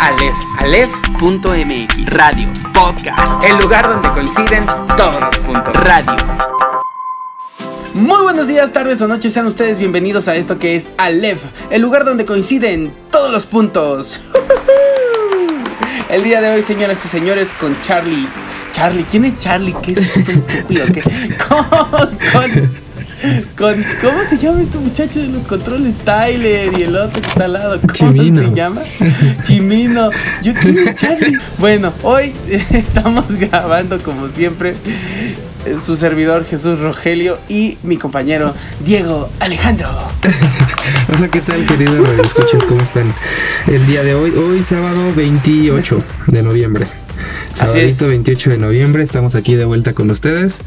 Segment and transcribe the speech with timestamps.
[0.00, 4.64] Aleph, Aleph.mx, radio, podcast, el lugar donde coinciden
[4.96, 5.74] todos los puntos.
[5.74, 6.16] Radio.
[7.94, 11.82] Muy buenos días, tardes o noches, sean ustedes bienvenidos a esto que es Aleph, el
[11.82, 14.20] lugar donde coinciden todos los puntos.
[16.08, 18.28] El día de hoy, señoras y señores, con Charlie.
[18.72, 19.74] Charlie, ¿quién es Charlie?
[19.82, 20.86] ¿Qué es esto estúpido?
[20.86, 21.02] ¿Qué?
[22.32, 22.87] Con,
[23.56, 25.96] con, ¿Cómo se llama este muchacho de los controles?
[26.04, 27.80] Tyler y el otro que está al lado.
[27.80, 28.42] ¿Cómo Chimino.
[28.42, 28.80] se llama?
[29.42, 30.10] Chimino.
[30.42, 30.52] Yo
[30.94, 31.38] Charlie.
[31.58, 32.32] Bueno, hoy
[32.70, 34.74] estamos grabando como siempre
[35.84, 39.88] su servidor Jesús Rogelio y mi compañero Diego Alejandro.
[41.16, 42.64] Hola, ¿qué tal, queridos escuchas?
[42.64, 43.12] ¿Cómo están?
[43.66, 46.86] El día de hoy, hoy sábado 28 de noviembre.
[47.54, 50.62] Sabadito 28 de noviembre, estamos aquí de vuelta con ustedes.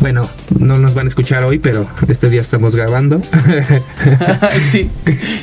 [0.00, 3.20] Bueno, no nos van a escuchar hoy, pero este día estamos grabando.
[4.70, 4.90] sí.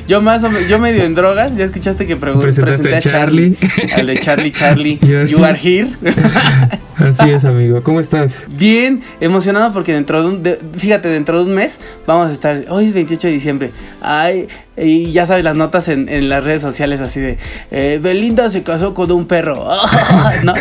[0.08, 3.02] Yo más o menos, yo medio en drogas, ya escuchaste que pregun- Presentaste presenté a
[3.12, 3.58] Charlie.
[3.96, 5.00] Al de Charlie Charlie.
[5.04, 5.90] You are You are here.
[6.98, 7.82] Así es, amigo.
[7.84, 8.46] ¿Cómo estás?
[8.56, 12.66] Bien emocionado porque dentro de un, de- fíjate, dentro de un mes vamos a estar,
[12.70, 16.62] hoy es 28 de diciembre, ay, y ya sabes las notas en, en las redes
[16.62, 17.38] sociales así de,
[17.72, 19.68] eh, Belinda se casó con un perro,
[20.44, 20.54] ¿no?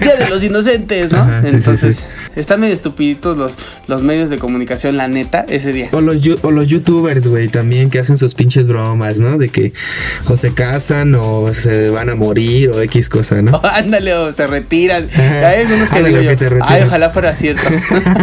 [0.00, 1.18] Día de los inocentes, ¿no?
[1.18, 2.04] Ajá, sí, sí, Entonces, sí.
[2.36, 3.54] están medio estupiditos los,
[3.88, 5.88] los medios de comunicación, la neta, ese día.
[5.92, 9.36] O los, o los youtubers, güey, también que hacen sus pinches bromas, ¿no?
[9.36, 9.72] De que
[10.28, 13.60] o se casan o se van a morir o X cosa, ¿no?
[13.64, 15.08] Ándale, o se retiran.
[15.12, 15.48] Ajá.
[15.48, 16.72] Hay algunos que digo yo, que se retiran.
[16.72, 17.62] ay, ojalá fuera cierto.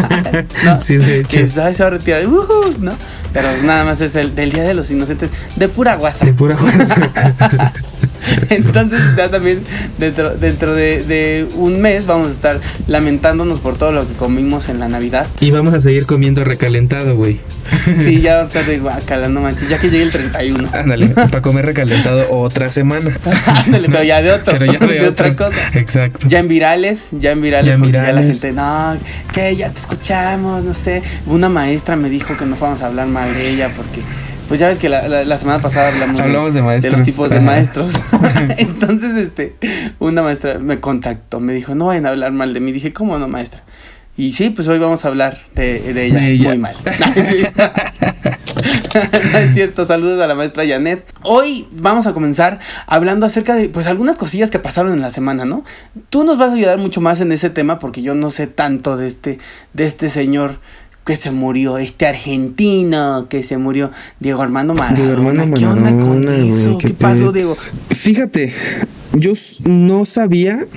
[0.64, 0.80] ¿No?
[0.80, 1.40] Sí, de hecho.
[1.40, 2.96] Ay, se va a retirar, ¿no?
[3.34, 6.26] Pero nada más es el del Día de los Inocentes, de pura guasa.
[6.26, 7.73] De pura cosa.
[8.50, 9.62] Entonces ya también
[9.98, 14.70] dentro, dentro de, de un mes vamos a estar lamentándonos por todo lo que comimos
[14.70, 15.28] en la Navidad.
[15.40, 17.40] Y vamos a seguir comiendo recalentado, güey.
[17.96, 20.70] Sí, ya vamos a estar de guacala, no manches, ya que llegue el 31.
[20.74, 23.12] Ándale, para comer recalentado otra semana.
[23.66, 25.58] Ándale, pero ya de otro, Pero ya de, de otra cosa.
[25.74, 26.28] Exacto.
[26.28, 28.42] Ya en virales, ya en virales, Ya en porque ya la virales.
[28.42, 28.98] gente, no,
[29.34, 31.02] que ya te escuchamos, no sé.
[31.26, 34.02] Una maestra me dijo que no fuéramos a hablar mal de ella porque,
[34.48, 36.94] pues ya ves que la, la- la semana pasada hablamos, Hablamos de maestros.
[37.00, 37.94] los tipos de maestros.
[38.58, 39.56] Entonces, este,
[40.00, 42.72] una maestra me contactó, me dijo, no vayan a hablar mal de mí.
[42.72, 43.64] Dije, ¿cómo no, maestra?
[44.16, 46.50] Y sí, pues hoy vamos a hablar de, de ella, De ella.
[46.50, 46.76] muy mal.
[49.32, 51.03] No es cierto, saludos a la maestra Janet.
[51.24, 55.46] Hoy vamos a comenzar hablando acerca de pues algunas cosillas que pasaron en la semana,
[55.46, 55.66] ¿no?
[56.09, 58.96] Tú nos vas a ayudar mucho más en ese tema porque yo no sé tanto
[58.96, 59.40] de este
[59.74, 60.59] de este señor
[61.06, 65.53] que se murió, este argentino que se murió, Diego Armando Maradona.
[65.53, 66.78] ¿Qué onda con eso?
[66.78, 67.53] ¿Qué, pasó, Diego?
[67.90, 68.53] Fíjate,
[69.13, 69.34] yo
[69.66, 70.68] no sabía,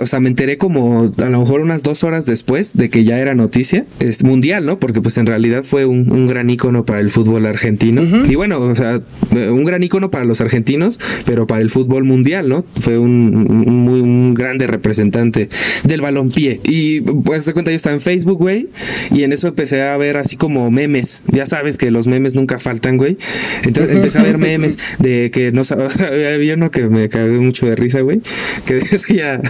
[0.00, 3.18] o sea, me enteré como a lo mejor unas dos horas después de que ya
[3.18, 4.78] era noticia, es mundial, ¿no?
[4.78, 8.02] Porque pues en realidad fue un, un gran ícono para el fútbol argentino.
[8.28, 9.00] Y bueno, o sea,
[9.34, 12.64] eh, un gran ícono para los argentinos, pero para el fútbol mundial, ¿no?
[12.80, 15.48] Fue un, un muy un grande representante
[15.84, 16.60] del balompié.
[16.64, 18.68] Y pues de cuenta, yo estaba en Facebook, güey,
[19.10, 21.22] y en eso empecé a ver así como memes.
[21.32, 23.16] Ya sabes que los memes nunca faltan, güey.
[23.64, 25.88] Entonces empecé a ver memes de que no sabía,
[26.34, 28.20] había uno que me cagué mucho de risa, güey,
[28.66, 29.40] que decía,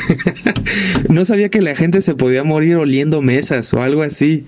[1.09, 4.45] no sabía que la gente se podía morir oliendo mesas o algo así.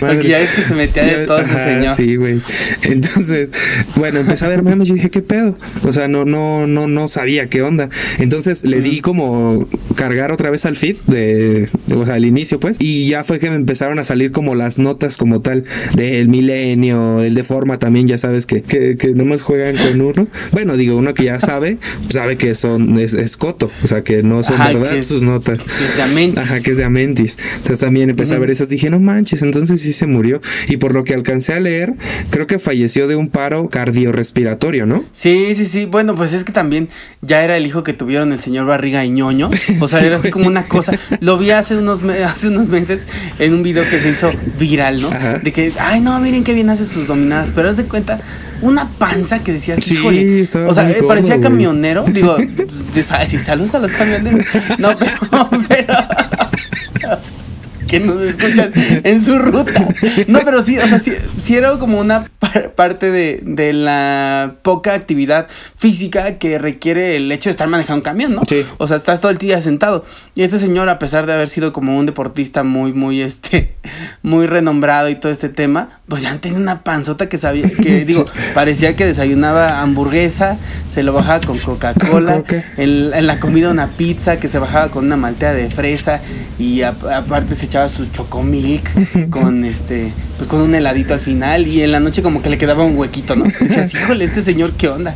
[0.00, 1.90] Porque ya ves que se metía de todo ese señor.
[1.90, 2.40] Sí, güey.
[2.82, 3.52] Entonces,
[3.96, 5.56] bueno, empecé a ver memes y dije, ¿qué pedo?
[5.84, 7.88] O sea, no, no, no, no sabía qué onda.
[8.18, 12.76] Entonces le di como cargar otra vez al feed de, o sea, al inicio, pues.
[12.78, 17.22] Y ya fue que me empezaron a salir como las notas como tal del milenio,
[17.22, 20.28] el de forma también, ya sabes que, que, que nomás juegan con uno.
[20.52, 21.77] Bueno, digo, uno que ya sabe,
[22.08, 23.70] sabe que son, es, es coto.
[23.82, 25.62] O sea, que no son Ajá, verdad que es- sus notas.
[25.64, 26.38] que es de Amentis.
[26.38, 27.38] Ajá, que es de Amentis.
[27.56, 28.68] Entonces también empecé a ver esas.
[28.68, 30.40] Dije, no manches, entonces sí se murió.
[30.68, 31.94] Y por lo que alcancé a leer,
[32.30, 35.04] creo que falleció de un paro cardiorrespiratorio, ¿no?
[35.12, 35.86] Sí, sí, sí.
[35.86, 36.88] Bueno, pues es que también
[37.22, 39.50] ya era el hijo que tuvieron el señor Barriga y ñoño.
[39.80, 40.32] O sea, Sí, era así güey.
[40.32, 40.92] como una cosa.
[41.20, 43.06] Lo vi hace unos, hace unos meses
[43.38, 45.08] en un video que se hizo viral, ¿no?
[45.08, 45.38] Ajá.
[45.38, 47.50] De que, ay, no, miren qué bien hace sus dominadas.
[47.54, 48.16] Pero haz de cuenta,
[48.62, 50.42] una panza que decías, Sí, híjole.
[50.42, 52.04] O sea, cómodo, parecía camionero.
[52.08, 52.36] Digo,
[53.26, 54.44] sí, saludos a los camioneros.
[54.78, 55.94] No, pero, pero.
[57.88, 59.88] Que nos escuchan en su ruta.
[60.26, 64.54] No, pero sí, o sea, sí, sí era como una par- parte de, de la
[64.62, 68.42] poca actividad física que requiere el hecho de estar manejando un camión, ¿no?
[68.48, 68.64] Sí.
[68.78, 70.04] O sea, estás todo el día sentado.
[70.34, 73.74] Y este señor, a pesar de haber sido como un deportista muy, muy, este,
[74.22, 78.24] muy renombrado y todo este tema, pues ya tenía una panzota que sabía, que digo,
[78.54, 80.56] parecía que desayunaba hamburguesa,
[80.88, 82.44] se lo bajaba con Coca-Cola,
[82.76, 86.20] en la comida una pizza que se bajaba con una maltea de fresa
[86.58, 91.82] y aparte se echaba su chocomilk con este, pues con un heladito al final y
[91.82, 93.44] en la noche como que le quedaba un huequito, ¿no?
[93.44, 95.14] Decías, híjole, este señor, ¿qué onda?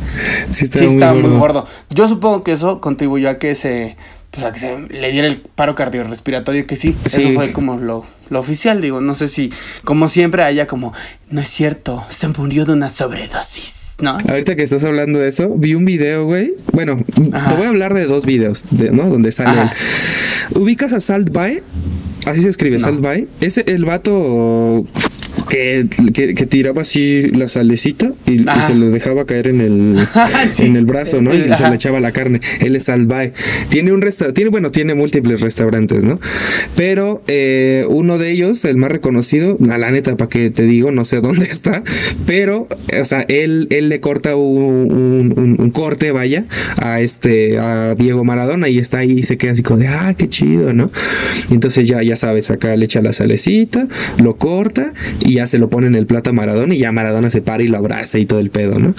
[0.51, 1.65] Sí, estaba, muy, gordo.
[1.89, 3.97] Yo supongo que eso contribuyó a que se
[4.33, 8.05] pues a que se le diera el paro cardiorrespiratorio, que sí, eso fue como lo,
[8.29, 9.51] lo oficial, digo, no sé si
[9.83, 10.91] como siempre haya como,
[11.29, 14.17] no es cierto, se murió de una sobredosis, ¿no?
[14.27, 17.93] Ahorita que estás hablando de eso, vi un video, güey, bueno, te voy a hablar
[17.93, 19.07] de dos videos, ¿no?
[19.07, 19.71] Donde sale
[20.55, 21.61] ¿Ubicas a Salt Bay?
[22.25, 23.27] Así se escribe, Salt Bay.
[23.41, 24.85] Ese, el vato
[25.49, 29.99] que, que, tiraba así la salecita y, se lo dejaba caer en el,
[30.59, 31.33] en el brazo, ¿no?
[31.33, 32.41] Y se le echaba la carne.
[32.59, 33.33] Él es Albae.
[33.69, 36.19] Tiene un restaurante, tiene, bueno, tiene múltiples restaurantes, ¿no?
[36.75, 40.91] Pero eh, uno de ellos, el más reconocido, a la neta, para que te digo,
[40.91, 41.83] no sé dónde está,
[42.25, 42.67] pero,
[42.99, 46.45] o sea, él, él le corta un, un, corte, vaya,
[46.77, 50.13] a este, a Diego Maradona y está ahí y se queda así como de, ah,
[50.17, 50.91] qué chido, ¿no?
[51.51, 53.87] entonces ya, ya sabes, acá le echa la salecita,
[54.21, 54.93] lo corta
[55.25, 57.63] y ya se lo pone en el plato a Maradona y ya Maradona se para
[57.63, 58.93] y lo abraza y todo el pedo, ¿no?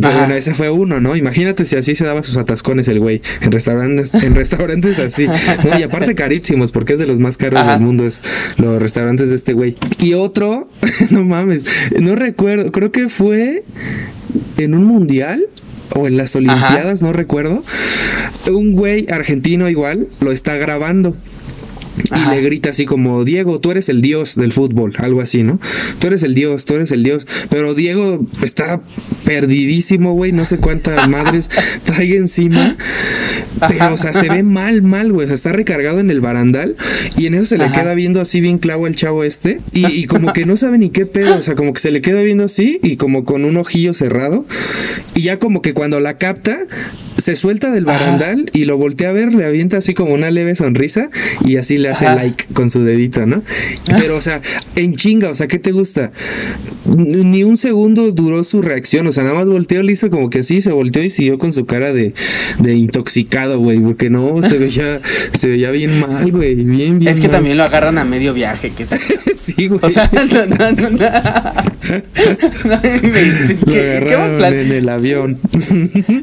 [0.00, 1.16] Pero bueno, ese fue uno, ¿no?
[1.16, 5.78] Imagínate si así se daba sus atascones el güey en restaurantes, en restaurantes así, ¿no?
[5.78, 8.20] Y aparte carísimos, porque es de los más caros del mundo, es
[8.56, 9.76] los restaurantes de este güey.
[9.98, 10.68] Y otro,
[11.10, 11.64] no mames,
[11.98, 13.64] no recuerdo, creo que fue
[14.58, 15.46] en un mundial
[15.94, 17.62] o en las Olimpiadas, no recuerdo.
[18.50, 21.16] Un güey argentino igual lo está grabando
[21.96, 25.60] y le grita así como, Diego, tú eres el dios del fútbol, algo así, ¿no?
[25.98, 27.26] Tú eres el dios, tú eres el dios.
[27.50, 28.80] Pero Diego está
[29.24, 31.50] perdidísimo, güey, no sé cuántas madres
[31.84, 32.76] trae encima.
[33.68, 35.24] Pero, o sea, se ve mal, mal, güey.
[35.24, 36.76] O sea, está recargado en el barandal
[37.16, 39.60] y en eso se le queda viendo así bien clavo al chavo este.
[39.72, 41.36] Y, y, como que no sabe ni qué pedo.
[41.36, 44.46] O sea, como que se le queda viendo así y como con un ojillo cerrado.
[45.14, 46.66] Y ya como que cuando la capta,
[47.16, 50.56] se suelta del barandal y lo voltea a ver, le avienta así como una leve
[50.56, 51.10] sonrisa
[51.44, 53.42] y así le hace like con su dedito, ¿no?
[53.86, 54.40] Pero, o sea,
[54.76, 56.12] en chinga, o sea, ¿qué te gusta?
[56.86, 60.42] Ni un segundo duró su reacción, o sea, nada más volteó, le hizo como que
[60.42, 62.14] sí, se volteó y siguió con su cara de,
[62.58, 65.00] de intoxicado, güey, porque no, se veía,
[65.32, 68.70] se veía bien mal, güey, bien, bien Es que también lo agarran a medio viaje,
[68.70, 68.86] que
[69.34, 69.80] sí, güey.
[69.82, 71.06] O sea, no, no, no, no.
[72.82, 75.38] es que, ¿qué en el avión.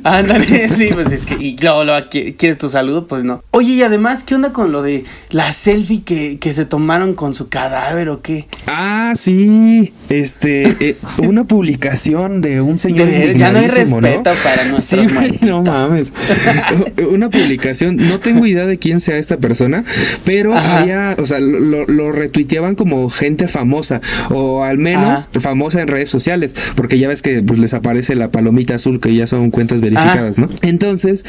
[0.04, 3.08] Ándale, sí, pues es que, y luego, ¿quieres tu saludo?
[3.08, 3.44] Pues no.
[3.52, 7.36] Oye, y además, ¿qué onda con lo de la selfie que, que se tomaron con
[7.36, 8.48] su cadáver o qué?
[8.68, 10.98] Ah, sí, este, eh,
[11.28, 13.10] una publicación de un señor.
[13.36, 16.14] ya no hay respeto para nuestros sí, No mames.
[17.12, 19.84] una publicación, no tengo idea de quién sea esta persona,
[20.26, 25.88] pero había, o sea, lo, lo, retuiteaban como gente famosa, o al menos famosa en
[25.88, 29.52] redes sociales, porque ya ves que pues, les aparece la palomita azul, que ya son
[29.52, 30.50] cuentas verificadas, ¿no?
[30.62, 31.26] Entonces,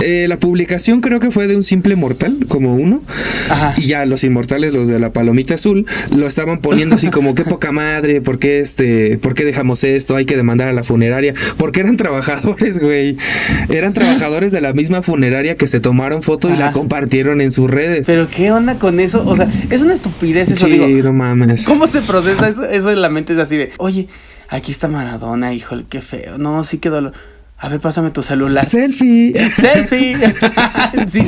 [0.00, 3.02] eh, la publicación creo que fue de un simple mortal, como uno.
[3.76, 7.44] Y ya los inmortales, los de la palomita azul, lo estaban poniendo así como qué
[7.44, 10.16] poca madre, ¿por qué este, por qué dejamos esto?
[10.16, 11.34] Hay que demandar a la funeraria.
[11.56, 13.16] Porque eran trabajadores, güey.
[13.68, 17.70] Eran trabajadores de la misma funeraria que se tomaron foto y la compartieron en sus
[17.70, 18.06] redes.
[18.06, 19.26] Pero qué onda con eso?
[19.26, 21.64] O sea, es una estupidez eso, sí, no mames.
[21.64, 22.64] ¿Cómo se procesa eso?
[22.64, 24.08] Eso en la mente es así de, oye,
[24.48, 26.38] aquí está Maradona, híjole, qué feo.
[26.38, 27.12] No, sí, qué dolor
[27.62, 28.66] a ver, pásame tu celular.
[28.66, 29.32] Selfie.
[29.54, 30.16] Selfie.
[31.06, 31.24] sí.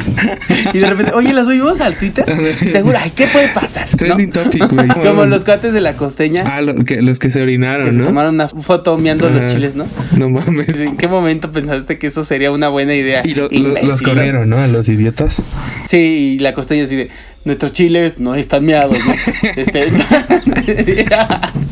[0.73, 2.25] Y de repente, oye, ¿la subimos al Twitter?
[2.73, 3.89] Seguro, ay, ¿qué puede pasar?
[3.91, 4.89] Trending topic, güey.
[5.05, 6.43] Como los cuates de la costeña.
[6.45, 7.99] Ah, que, los que se orinaron, que ¿no?
[7.99, 9.87] Se tomaron una foto meando los chiles, ¿no?
[10.17, 10.85] No mames.
[10.85, 13.23] ¿En qué momento pensaste que eso sería una buena idea?
[13.25, 14.58] Y los corrieron, ¿no?
[14.58, 15.41] A los idiotas.
[15.87, 17.11] Sí, y la costeña así de,
[17.44, 19.15] nuestros chiles no están meados, ¿no?
[19.56, 19.85] este,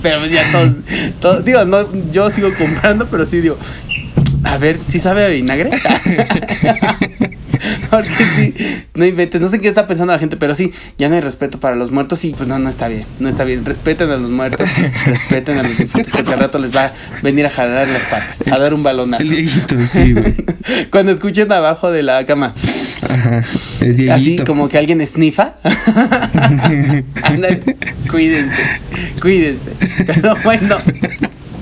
[0.03, 0.73] pero pues ya todos,
[1.21, 3.57] todos, digo, no, yo sigo comprando, pero sí digo,
[4.45, 5.71] a ver, ¿sí sabe a vinagre?
[7.91, 8.55] Porque sí,
[8.95, 11.61] no inventes, no sé qué está pensando la gente, pero sí, ya no hay respeto
[11.61, 13.65] para los muertos y pues no, no está bien, no está bien.
[13.65, 14.69] Respeten a los muertos,
[15.07, 18.47] respeten a los difuntos, que al rato les va a venir a jalar las patas,
[18.49, 19.25] a dar un balonazo.
[19.25, 20.35] sí, güey.
[20.91, 22.55] Cuando escuchen abajo de la cama.
[23.03, 23.43] Ajá,
[24.13, 25.57] Así como que alguien esnifa.
[28.11, 28.63] cuídense,
[29.21, 29.73] cuídense.
[30.07, 30.79] Pero bueno.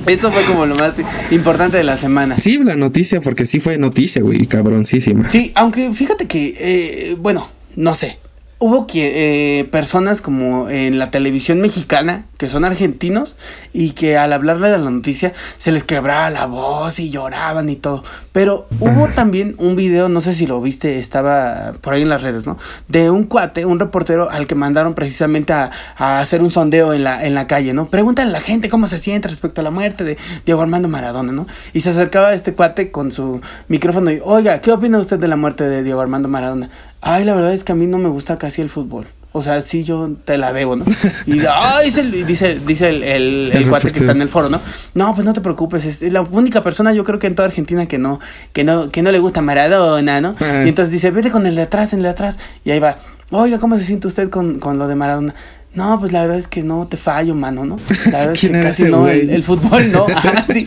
[0.07, 0.95] Eso fue como lo más
[1.31, 2.39] importante de la semana.
[2.39, 5.31] Sí, la noticia, porque sí fue noticia, güey, cabroncísima.
[5.31, 8.19] Sí, aunque fíjate que, eh, bueno, no sé
[8.61, 13.37] hubo que, eh, personas como en la televisión mexicana que son argentinos
[13.73, 17.77] y que al hablarle de la noticia se les quebraba la voz y lloraban y
[17.77, 18.05] todo.
[18.33, 22.23] Pero hubo también un video, no sé si lo viste, estaba por ahí en las
[22.23, 22.59] redes, ¿no?
[22.89, 27.27] De un cuate, un reportero al que mandaron precisamente a, hacer un sondeo en la,
[27.27, 27.87] en la calle, ¿no?
[27.87, 31.33] Pregúntale a la gente cómo se siente respecto a la muerte de Diego Armando Maradona,
[31.33, 31.47] ¿no?
[31.73, 35.29] Y se acercaba a este cuate con su micrófono y, oiga, ¿qué opina usted de
[35.29, 36.71] la muerte de Diego Armando Maradona?
[37.01, 39.07] Ay, la verdad es que a mí no me gusta casi el fútbol.
[39.33, 40.85] O sea, sí, yo te la debo, ¿no?
[41.25, 44.49] Y ay, dice, el, dice, dice el, el, el cuate que está en el foro,
[44.49, 44.61] ¿no?
[44.95, 47.87] No, pues no te preocupes, es, la única persona yo creo que en toda Argentina
[47.87, 48.19] que no,
[48.53, 50.35] que no, que no le gusta Maradona, ¿no?
[50.41, 52.41] Y entonces dice, vete con el de atrás, en el de atrás.
[52.65, 52.99] Y ahí va,
[53.31, 55.35] oiga, ¿cómo se siente usted con, con lo de Maradona?
[55.73, 57.77] No, pues la verdad es que no te fallo, mano, ¿no?
[58.07, 60.07] La verdad es que casi no, el, fútbol no.
[60.23, 60.67] Ah, sí.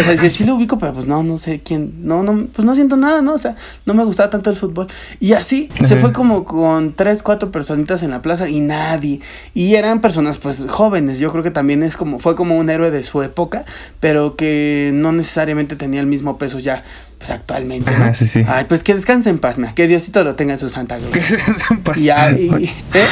[0.00, 2.06] O sea, sí, sí, lo ubico, pero pues no, no sé quién.
[2.06, 3.34] No, no, pues no siento nada, ¿no?
[3.34, 4.88] O sea, no me gustaba tanto el fútbol.
[5.20, 9.20] Y así se fue como con tres, cuatro personitas en la plaza y nadie.
[9.52, 11.18] Y eran personas, pues, jóvenes.
[11.18, 13.66] Yo creo que también es como, fue como un héroe de su época,
[14.00, 16.84] pero que no necesariamente tenía el mismo peso ya
[17.18, 17.90] pues actualmente.
[17.98, 18.14] ¿no?
[18.14, 18.44] sí, sí.
[18.46, 21.20] Ay, pues que descanse en paz, mira, que Diosito lo tenga en su santa gloria.
[21.20, 21.96] Que descanse en paz.
[21.98, 22.70] ¿eh?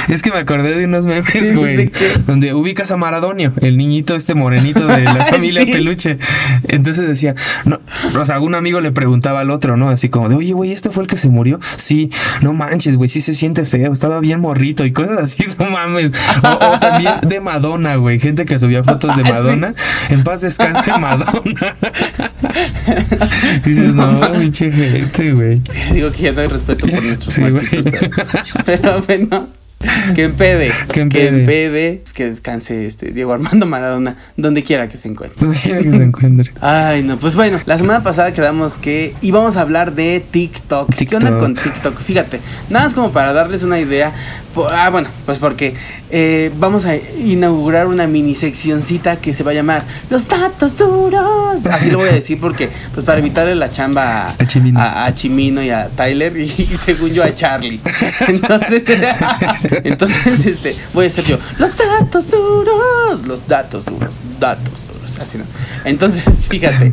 [0.09, 1.91] Es que me acordé de unos memes, güey,
[2.25, 6.19] donde ubicas a Maradonio, el niñito este morenito de la familia Peluche.
[6.69, 7.35] Entonces decía,
[7.65, 7.81] no,
[8.19, 9.89] o sea, algún amigo le preguntaba al otro, ¿no?
[9.89, 11.59] Así como de, oye, güey, ¿este fue el que se murió?
[11.77, 12.11] Sí,
[12.43, 16.13] no manches, güey, sí se siente feo, estaba bien morrito y cosas así, no mames.
[16.43, 19.75] O, también de Madonna, güey, gente que subía fotos de Madonna.
[20.11, 21.77] En paz descanse Madonna.
[23.65, 25.63] Dices, no, pinche gente, güey.
[25.93, 27.43] Digo que ya no hay respeto por nuestros sí.
[28.65, 29.49] Pero, bueno.
[30.15, 30.73] Que empede.
[30.93, 32.03] Que empede.
[32.05, 34.17] Que Que descanse este Diego Armando Maradona.
[34.37, 35.39] Donde quiera que se encuentre.
[35.39, 36.53] Donde quiera que se encuentre.
[36.61, 37.19] Ay, no.
[37.19, 40.95] Pues bueno, la semana pasada quedamos que íbamos a hablar de TikTok.
[40.95, 41.09] TikTok.
[41.09, 41.99] ¿Qué onda con TikTok?
[42.01, 42.41] Fíjate.
[42.71, 44.13] Nada más como para darles una idea.
[44.71, 45.75] Ah, bueno, pues porque
[46.11, 51.67] eh, vamos a inaugurar una mini seccioncita que se va a llamar Los datos duros.
[51.67, 55.63] Así lo voy a decir porque, pues para evitarle la chamba a, Chimino.
[55.63, 57.81] y a Tyler y, según yo a Charlie.
[58.29, 58.85] Entonces,
[59.85, 61.39] entonces este, voy a ser yo.
[61.59, 63.27] Los datos duros.
[63.27, 64.11] Los datos duros.
[64.39, 64.86] Datos
[65.19, 65.45] así no.
[65.85, 66.93] Entonces, fíjate,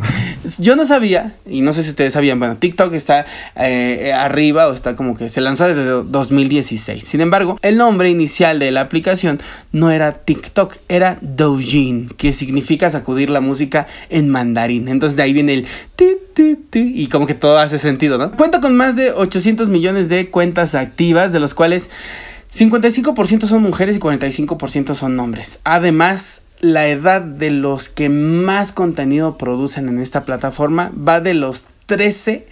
[0.58, 4.72] yo no sabía, y no sé si ustedes sabían, bueno, TikTok está eh, arriba o
[4.72, 7.02] está como que se lanzó desde 2016.
[7.04, 9.40] Sin embargo, el nombre inicial de la aplicación
[9.72, 14.88] no era TikTok, era Doujin, que significa sacudir la música en mandarín.
[14.88, 15.66] Entonces de ahí viene el
[15.96, 18.32] ti, ti, ti, y como que todo hace sentido, ¿no?
[18.32, 21.90] Cuenta con más de 800 millones de cuentas activas, de los cuales
[22.54, 25.60] 55% son mujeres y 45% son hombres.
[25.64, 31.66] Además, la edad de los que más contenido producen en esta plataforma va de los
[31.84, 32.46] 13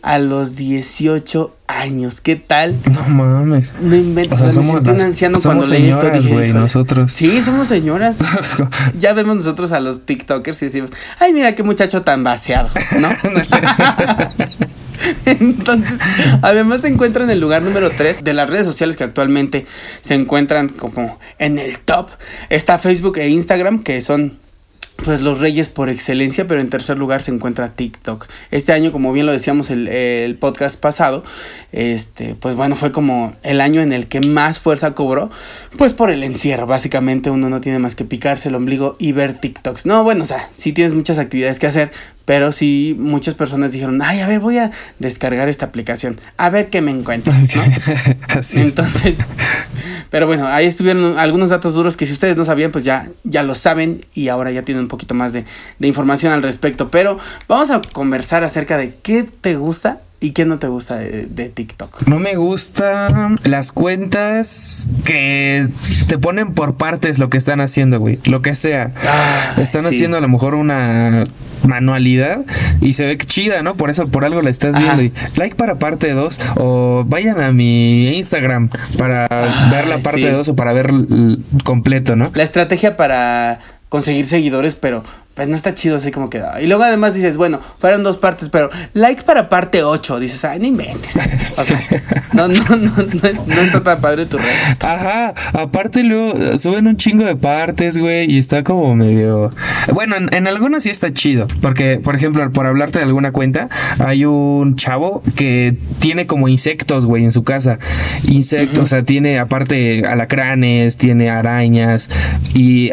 [0.00, 2.22] a los 18 años.
[2.22, 2.78] ¿Qué tal?
[2.90, 3.74] No mames.
[3.78, 4.40] No inventes.
[4.40, 6.08] O somos un anciano cuando leí esto.
[6.08, 7.12] Dije, nosotros.
[7.12, 8.20] Sí, somos señoras.
[8.98, 13.10] ya vemos nosotros a los TikTokers y decimos, ay, mira qué muchacho tan vaciado, ¿no?
[15.26, 15.98] Entonces,
[16.42, 19.66] además se encuentra en el lugar número 3 de las redes sociales que actualmente
[20.00, 22.10] se encuentran como en el top.
[22.50, 24.38] Está Facebook e Instagram, que son
[25.04, 28.26] pues los reyes por excelencia, pero en tercer lugar se encuentra TikTok.
[28.50, 31.22] Este año, como bien lo decíamos el, el, podcast pasado,
[31.70, 35.30] este, pues bueno, fue como el año en el que más fuerza cobró,
[35.76, 36.66] pues por el encierro.
[36.66, 39.86] Básicamente uno no tiene más que picarse el ombligo y ver TikToks.
[39.86, 41.92] No, bueno, o sea, sí tienes muchas actividades que hacer,
[42.28, 46.68] pero sí, muchas personas dijeron, ay, a ver, voy a descargar esta aplicación, a ver
[46.68, 47.62] qué me encuentro, ¿no?
[48.28, 49.16] Así Entonces,
[50.10, 53.42] pero bueno, ahí estuvieron algunos datos duros que si ustedes no sabían, pues ya, ya
[53.42, 55.46] lo saben y ahora ya tienen un poquito más de,
[55.78, 56.90] de información al respecto.
[56.90, 57.18] Pero
[57.48, 62.08] vamos a conversar acerca de qué te gusta ¿Y qué no te gusta de, TikTok?
[62.08, 65.68] No me gustan las cuentas que
[66.08, 68.18] te ponen por partes lo que están haciendo, güey.
[68.24, 68.92] Lo que sea.
[69.06, 71.22] Ah, están haciendo a lo mejor una
[71.64, 72.40] manualidad
[72.80, 73.76] y se ve chida, ¿no?
[73.76, 75.02] Por eso, por algo la estás viendo.
[75.02, 79.28] Y like para parte 2 o vayan a mi Instagram para
[79.70, 80.90] ver la parte 2 o para ver
[81.62, 82.32] completo, ¿no?
[82.34, 85.04] La estrategia para conseguir seguidores, pero
[85.38, 86.60] pues no está chido así como queda.
[86.60, 90.18] Y luego además dices, bueno, fueron dos partes, pero like para parte 8.
[90.18, 91.16] Dices, ay, no inventes.
[91.58, 91.80] O sea,
[92.34, 92.90] no, no, no,
[93.46, 94.46] no, está tan padre tu red.
[94.80, 99.52] Ajá, aparte luego suben un chingo de partes, güey, y está como medio...
[99.92, 103.68] Bueno, en, algunos sí está chido, porque, por ejemplo, por hablarte de alguna cuenta,
[103.98, 107.78] hay un chavo que tiene como insectos, güey, en su casa.
[108.28, 112.10] Insectos, o sea, tiene aparte alacranes, tiene arañas,
[112.54, 112.90] y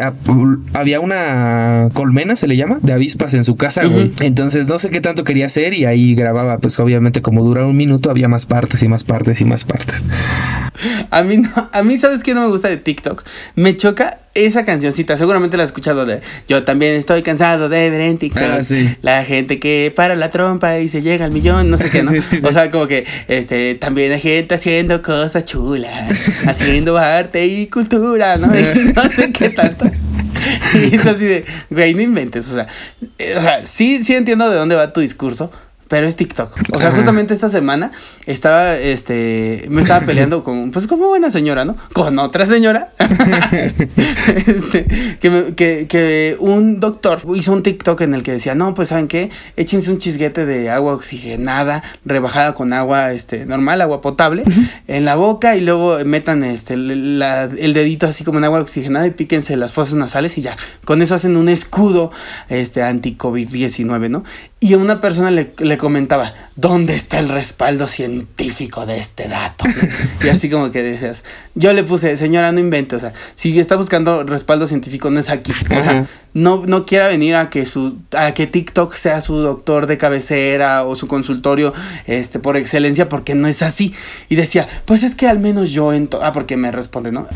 [0.73, 4.11] había una colmena se le llama, de avispas en su casa, güey.
[4.19, 7.77] Entonces no sé qué tanto quería hacer y ahí grababa, pues obviamente como dura un
[7.77, 10.03] minuto había más partes y más partes y más partes.
[11.09, 13.23] A mí no, a mí sabes qué no me gusta de TikTok.
[13.55, 18.01] Me choca esa cancioncita, seguramente la has escuchado de Yo también estoy cansado de ver
[18.01, 21.77] en TikTok ah, la gente que para la trompa y se llega al millón, no
[21.77, 22.11] sé qué, ¿no?
[22.49, 28.35] o sea, como que este también hay gente haciendo cosas chulas, haciendo arte y cultura,
[28.35, 28.47] ¿no?
[28.95, 29.85] no sé qué tanto.
[30.75, 32.49] y es así de, güey, no inventes.
[32.51, 32.67] O sea,
[33.17, 35.51] eh, o sea, sí, sí entiendo de dónde va tu discurso,
[35.87, 36.51] pero es TikTok.
[36.73, 37.91] O sea, justamente esta semana
[38.25, 41.75] estaba, este, me estaba peleando con, pues como buena señora, ¿no?
[41.93, 42.91] Con otra señora.
[44.35, 44.85] este,
[45.19, 49.07] que, que, que, un doctor hizo un TikTok en el que decía, no, pues saben
[49.07, 54.43] qué, échense un chisguete de agua oxigenada, rebajada con agua, este, normal, agua potable,
[54.87, 59.11] en la boca y luego metan, este, el dedito así como en agua oxigenada y
[59.11, 60.55] píquense las fosas nasales y ya.
[60.83, 62.11] Con eso hacen un escudo,
[62.49, 64.23] este, anti-COVID-19, ¿no?
[64.61, 69.65] Y una persona le, le, comentaba, ¿dónde está el respaldo científico de este dato?
[70.23, 71.23] y así como que decías,
[71.55, 75.29] yo le puse, señora, no invente, o sea, si está buscando respaldo científico, no es
[75.29, 75.51] aquí.
[75.75, 79.87] O sea, no, no quiera venir a que su, a que TikTok sea su doctor
[79.87, 81.73] de cabecera o su consultorio,
[82.07, 83.93] este, por excelencia, porque no es así.
[84.29, 87.27] Y decía, pues es que al menos yo en ah, porque me responde, ¿no?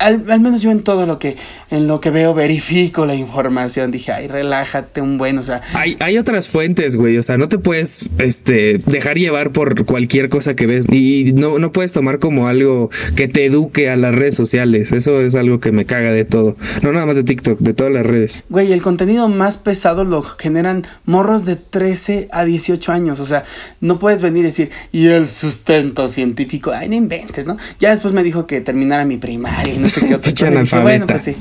[0.00, 1.36] Al, al, menos yo en todo lo que,
[1.70, 3.90] en lo que veo, verifico la información.
[3.90, 5.60] Dije, ay, relájate un buen, o sea.
[5.74, 7.18] Hay, hay otras fuentes, güey.
[7.18, 10.86] O sea, no te puedes este, dejar llevar por cualquier cosa que ves.
[10.90, 14.92] Y no, no puedes tomar como algo que te eduque a las redes sociales.
[14.92, 16.56] Eso es algo que me caga de todo.
[16.82, 18.42] No nada más de TikTok, de todas las redes.
[18.48, 23.20] Güey, el contenido más pesado lo generan morros de 13 a 18 años.
[23.20, 23.44] O sea,
[23.80, 26.72] no puedes venir y decir, y el sustento científico.
[26.72, 27.56] Ay, no inventes, ¿no?
[27.78, 30.46] Ya después me dijo que terminara mi primaria y no sé qué otro.
[30.46, 30.82] analfabeta.
[30.82, 31.36] bueno, pues sí.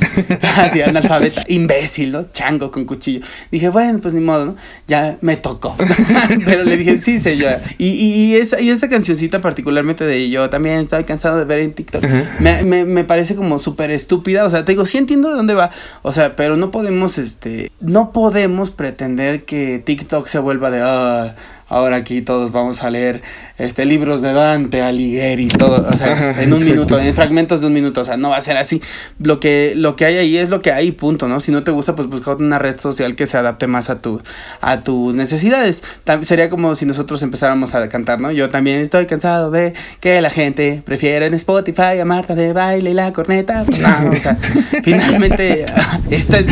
[0.57, 1.43] Así, ah, analfabeta.
[1.47, 2.31] Imbécil, ¿no?
[2.31, 3.25] Chango con cuchillo.
[3.51, 4.55] Dije, bueno, pues ni modo, ¿no?
[4.87, 5.75] Ya me tocó.
[6.45, 7.61] Pero le dije, sí, señora.
[7.77, 11.73] Y, y, esa, y esa cancioncita particularmente de yo también estoy cansado de ver en
[11.73, 12.03] TikTok.
[12.39, 14.45] Me, me, me, parece como súper estúpida.
[14.45, 15.71] O sea, te digo, sí entiendo de dónde va.
[16.01, 21.35] O sea, pero no podemos, este, no podemos pretender que TikTok se vuelva de, ah,
[21.67, 23.21] ahora aquí todos vamos a leer
[23.59, 27.73] este, libros de Dante, Alighieri, todo, o sea, en un minuto, en fragmentos de un
[27.73, 28.81] minuto, o sea, no va a ser así.
[29.19, 31.39] Lo que, lo que hay ahí es lo que hay, punto, ¿no?
[31.41, 34.21] Si no te gusta, pues busca una red social que se adapte más a, tu,
[34.61, 35.83] a tus necesidades.
[36.21, 38.31] sería como si nosotros empezáramos a cantar, ¿no?
[38.31, 42.91] Yo también estoy cansado de que la gente prefiera en Spotify a Marta de baile
[42.91, 43.65] y la corneta.
[43.65, 44.37] Pues, no, o sea,
[44.83, 45.65] finalmente,
[46.09, 46.45] este es,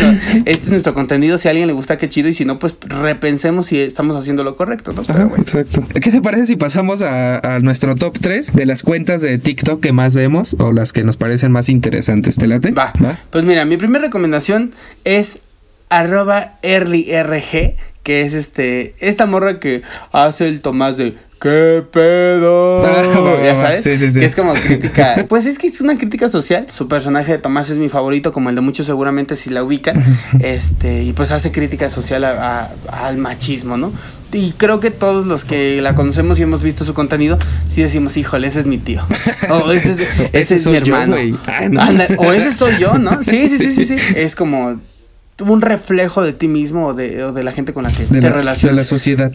[0.46, 1.38] este es nuestro contenido.
[1.38, 4.44] Si a alguien le gusta, qué chido, y si no, pues repensemos si estamos haciendo
[4.44, 5.02] lo correcto, ¿no?
[5.38, 5.84] Exacto.
[5.94, 9.92] ¿Qué te parece si pasamos a, nuestro top 3 de las cuentas de TikTok que
[9.92, 12.36] más vemos o las que nos parecen más interesantes.
[12.36, 12.72] ¿Te late?
[12.72, 12.94] Va.
[13.30, 14.72] Pues mira, mi primera recomendación
[15.04, 15.40] es
[15.90, 22.84] arroba earlyrg, que es este, esta morra que hace el Tomás de ¿Qué pedo?
[23.44, 23.84] ya sabes.
[23.84, 24.20] Sí, sí, sí.
[24.20, 25.16] Que es como crítica.
[25.28, 26.68] Pues es que es una crítica social.
[26.72, 30.04] Su personaje de Tomás es mi favorito, como el de muchos seguramente si la ubican.
[30.40, 33.92] este, y pues hace crítica social al machismo, ¿no?
[34.34, 37.38] Y creo que todos los que la conocemos y hemos visto su contenido,
[37.70, 39.02] sí decimos, híjole, ese es mi tío.
[39.50, 40.00] O ese es,
[40.34, 41.16] ese es mi hermano.
[42.18, 43.24] o ese soy yo, ¿no?
[43.24, 43.96] Sí, sí, sí, sí, sí.
[44.16, 44.80] Es como
[45.46, 48.76] un reflejo de ti mismo o de, de la gente con la que te relacionas.
[48.76, 49.32] De la sociedad.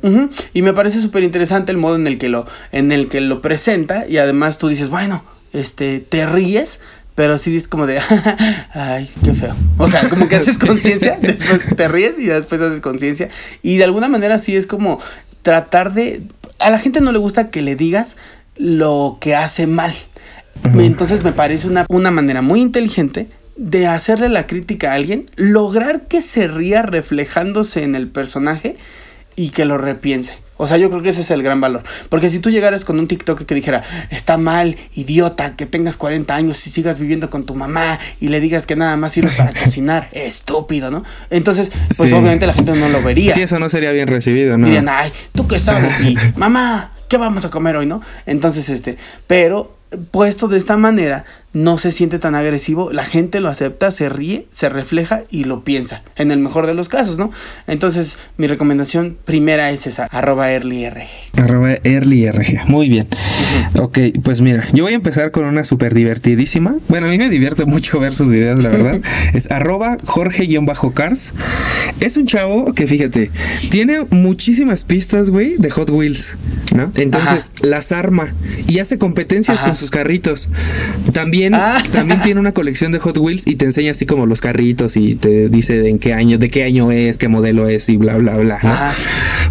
[0.53, 3.41] Y me parece súper interesante el modo en el que lo, en el que lo
[3.41, 4.07] presenta.
[4.09, 6.81] Y además tú dices, bueno, este, te ríes,
[7.15, 8.01] pero sí dices como de,
[8.75, 9.55] ay, qué feo.
[9.79, 13.29] O sea, como que haces conciencia, después te ríes y después haces conciencia.
[13.63, 14.99] Y de alguna manera sí es como
[15.43, 16.23] tratar de...
[16.59, 18.17] A la gente no le gusta que le digas
[18.57, 19.93] lo que hace mal.
[20.65, 23.29] Entonces me parece una, una manera muy inteligente
[23.63, 28.77] de hacerle la crítica a alguien, lograr que se ría reflejándose en el personaje
[29.37, 30.35] y que lo repiense.
[30.57, 31.83] O sea, yo creo que ese es el gran valor.
[32.09, 36.35] Porque si tú llegaras con un TikTok que dijera, está mal, idiota, que tengas 40
[36.35, 39.51] años y sigas viviendo con tu mamá y le digas que nada más sirve para
[39.65, 41.05] cocinar, estúpido, ¿no?
[41.31, 43.33] Entonces, pues obviamente la gente no lo vería.
[43.33, 44.67] Sí, eso no sería bien recibido, ¿no?
[44.67, 46.01] Dirían, ay, ¿tú qué sabes?
[46.03, 48.03] Y, mamá, ¿qué vamos a comer hoy, no?
[48.27, 48.97] Entonces, este,
[49.29, 54.09] pero puesto de esta manera, no se siente tan agresivo, la gente lo acepta, se
[54.09, 57.31] ríe, se refleja y lo piensa, en el mejor de los casos, ¿no?
[57.67, 61.07] Entonces, mi recomendación primera es esa, arroba earlyrg.
[61.37, 63.07] Arroba earlyrg, muy bien.
[63.79, 66.77] Ok, pues mira, yo voy a empezar con una súper divertidísima.
[66.89, 69.01] Bueno, a mí me divierte mucho ver sus videos, la verdad.
[69.35, 71.35] es arroba Jorge-Cars.
[72.01, 73.31] Es un chavo que, fíjate,
[73.71, 76.39] tiene muchísimas pistas, güey, de Hot Wheels,
[76.75, 76.91] ¿no?
[76.95, 78.35] Entonces, las arma
[78.67, 80.49] y hace competencias con sus carritos.
[81.13, 81.83] También Ah.
[81.93, 85.15] también, tiene una colección de Hot Wheels y te enseña así como los carritos y
[85.15, 88.37] te dice en qué año, de qué año es, qué modelo es y bla, bla,
[88.37, 88.59] bla.
[88.63, 88.95] Ah.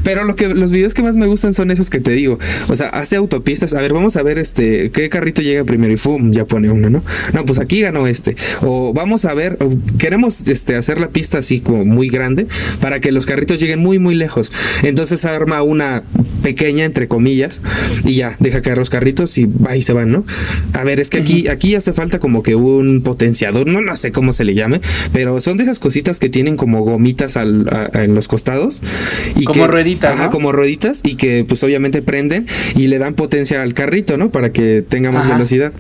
[0.04, 2.40] Pero lo que los videos que más me gustan son esos que te digo.
[2.70, 3.74] O sea, hace autopistas.
[3.74, 6.32] A ver, vamos a ver este qué carrito llega primero y ¡fum!
[6.32, 7.04] ya pone uno, ¿no?
[7.34, 8.36] No, pues aquí ganó este.
[8.62, 9.58] O vamos a ver,
[9.98, 12.48] queremos este hacer la pista así como muy grande
[12.80, 14.52] para que los carritos lleguen muy muy lejos.
[14.84, 16.04] Entonces arma una
[16.42, 17.62] pequeña, entre comillas,
[18.04, 20.21] y ya, deja caer los carritos y y se van, ¿no?
[20.74, 24.12] A ver, es que aquí, aquí hace falta como que un potenciador, no, no sé
[24.12, 24.82] cómo se le llame,
[25.14, 28.82] pero son de esas cositas que tienen como gomitas al, en los costados.
[29.36, 30.20] Y como rueditas.
[30.20, 34.30] Ajá, como rueditas y que pues obviamente prenden y le dan potencia al carrito, ¿no?
[34.32, 35.74] Para que tenga más velocidad.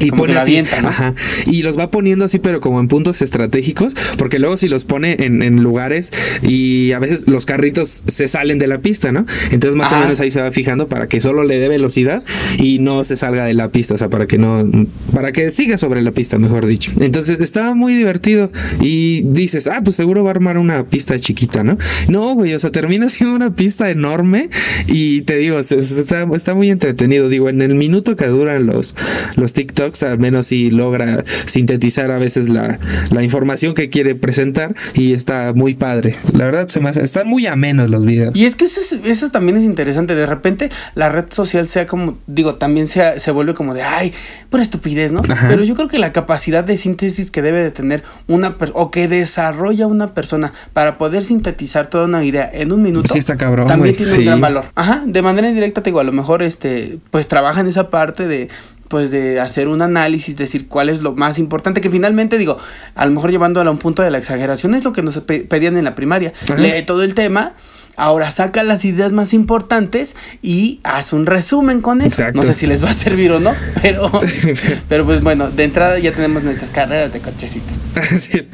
[0.00, 1.14] Y pone así, ajá,
[1.46, 5.16] y los va poniendo así, pero como en puntos estratégicos, porque luego si los pone
[5.20, 9.24] en, lugares y a veces los carritos se salen de la pista, ¿no?
[9.50, 12.22] Entonces más o menos ahí se va fijando para que solo le dé velocidad
[12.58, 14.64] y no se salga de la pista, o sea, para que no,
[15.12, 16.92] para que siga sobre la pista, mejor dicho.
[17.00, 21.64] Entonces estaba muy divertido y dices, ah, pues seguro va a armar una pista chiquita,
[21.64, 21.78] ¿no?
[22.08, 24.50] No, güey, o sea, termina siendo una pista enorme
[24.86, 28.94] y te digo, está, está muy entretenido, digo, en el minuto que duran los,
[29.36, 32.78] los TikTok al menos si logra sintetizar a veces la,
[33.22, 36.14] información que quiere presentar y está muy padre.
[36.32, 38.36] La verdad, se me hace, están muy amenos los videos.
[38.36, 40.14] Y es que eso, eso también es interesante.
[40.14, 44.12] De repente la red social sea como, digo, también sea, se vuelve como de, ay,
[44.48, 45.22] por estupidez, ¿no?
[45.48, 49.08] Pero yo creo que la capacidad de síntesis que debe de tener una o que
[49.08, 53.12] desarrolla una persona para poder sintetizar toda una idea en un minuto.
[53.12, 54.64] Sí está cabrón, también tiene un gran valor.
[54.74, 58.26] Ajá, de manera indirecta te digo, a lo mejor este, pues trabaja en esa parte
[58.26, 58.48] de
[58.88, 62.58] pues de hacer un análisis, decir cuál es lo más importante, que finalmente digo,
[62.94, 65.76] a lo mejor llevándolo a un punto de la exageración es lo que nos pedían
[65.76, 66.32] en la primaria.
[66.56, 67.54] Lee todo el tema
[67.96, 72.22] Ahora saca las ideas más importantes y haz un resumen con eso.
[72.34, 74.10] No sé si les va a servir o no, pero,
[74.88, 77.90] pero pues bueno, de entrada ya tenemos nuestras carreras de cochecitos.
[77.96, 78.50] Así es.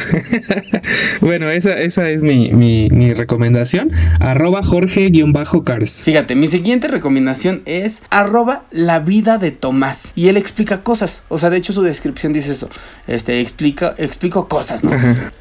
[1.20, 3.90] bueno, esa, esa es mi, mi, mi recomendación.
[4.20, 6.02] Arroba Jorge-Cars.
[6.04, 10.12] Fíjate, mi siguiente recomendación es arroba la vida de Tomás.
[10.14, 11.22] Y él explica cosas.
[11.28, 12.68] O sea, de hecho su descripción dice eso.
[13.06, 14.92] Este, explica, explico cosas, ¿no?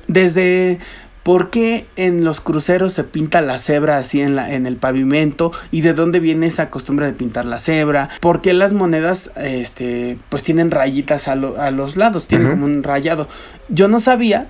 [0.07, 0.79] Desde
[1.23, 5.51] ¿Por qué en los cruceros se pinta la cebra así en, la, en el pavimento?
[5.69, 8.09] ¿Y de dónde viene esa costumbre de pintar la cebra?
[8.19, 12.27] ¿Por qué las monedas este, pues tienen rayitas a, los lados?
[12.27, 13.27] Tienen como un rayado.
[13.73, 14.49] Yo no sabía,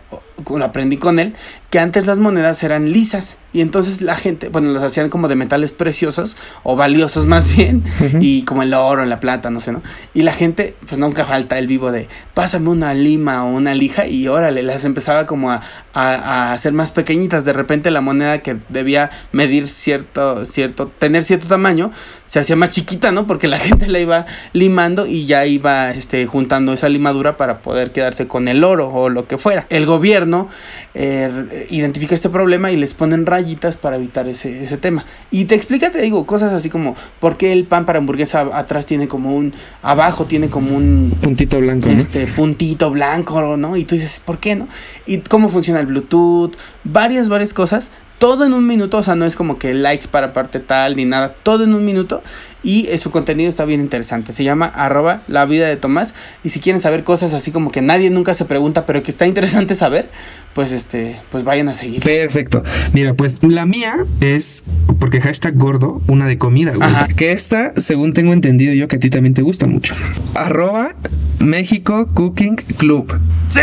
[0.50, 1.36] lo aprendí con él,
[1.70, 5.36] que antes las monedas eran lisas y entonces la gente, bueno, las hacían como de
[5.36, 7.84] metales preciosos o valiosos más bien
[8.20, 9.82] y como el oro, la plata, no sé, ¿no?
[10.14, 14.08] Y la gente, pues nunca falta el vivo de, pásame una lima o una lija
[14.08, 15.62] y órale, las empezaba como a,
[15.94, 17.46] a, hacer más pequeñitas.
[17.46, 21.92] De repente la moneda que debía medir cierto, cierto, tener cierto tamaño,
[22.32, 23.28] se hacía más chiquita, ¿no?
[23.28, 27.92] Porque la gente la iba limando y ya iba este, juntando esa limadura para poder
[27.92, 29.68] quedarse con el oro o lo que fuera.
[29.70, 30.48] El gobierno
[30.94, 35.04] eh, identifica este problema y les ponen rayitas para evitar ese, ese tema.
[35.30, 38.86] Y te explica, te digo, cosas así como por qué el pan para hamburguesa atrás
[38.86, 41.90] tiene como un, abajo tiene como un puntito blanco.
[41.90, 43.76] Este puntito blanco, ¿no?
[43.76, 44.70] Y tú dices, ¿por qué no?
[45.06, 46.54] Y cómo funciona el Bluetooth,
[46.86, 50.32] varias, varias cosas todo en un minuto, o sea, no es como que like para
[50.32, 52.22] parte tal ni nada, todo en un minuto
[52.64, 54.34] y eh, su contenido está bien interesante.
[54.34, 57.82] Se llama arroba la vida de Tomás y si quieren saber cosas así como que
[57.82, 60.10] nadie nunca se pregunta, pero que está interesante saber,
[60.54, 62.04] pues este, pues vayan a seguir.
[62.04, 62.64] Perfecto.
[62.94, 64.64] Mira, pues la mía es
[65.00, 66.90] porque hashtag gordo, una de comida, güey.
[67.16, 69.96] Que esta, según tengo entendido yo, que a ti también te gusta mucho.
[70.36, 70.96] Arroba
[71.40, 73.20] México Cooking Club.
[73.48, 73.60] ¡Sí!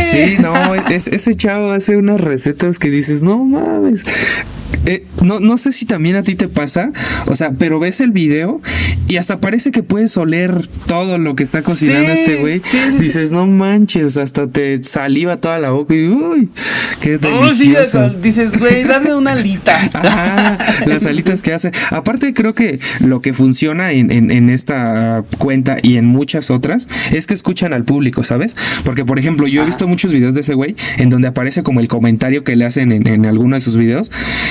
[0.00, 4.04] Sí, no, ese chavo hace unas recetas que dices, no mames.
[4.86, 6.92] Eh, no, no sé si también a ti te pasa,
[7.26, 8.27] o sea, pero ves el video
[9.08, 12.60] y hasta parece que puedes oler todo lo que está cocinando este güey.
[12.98, 16.50] dices, no manches, hasta te saliva toda la boca y uy,
[17.00, 18.10] qué oh, delicioso.
[18.10, 20.58] dices, güey, dame una alita.
[20.86, 21.72] las alitas que hace.
[21.90, 27.26] Aparte, creo que lo que funciona en, en, esta cuenta y en muchas otras es
[27.26, 28.56] que escuchan al público, ¿sabes?
[28.84, 31.80] Porque, por ejemplo, yo he visto muchos videos de ese güey en donde aparece como
[31.80, 34.10] el comentario que le hacen en, en alguno de sus videos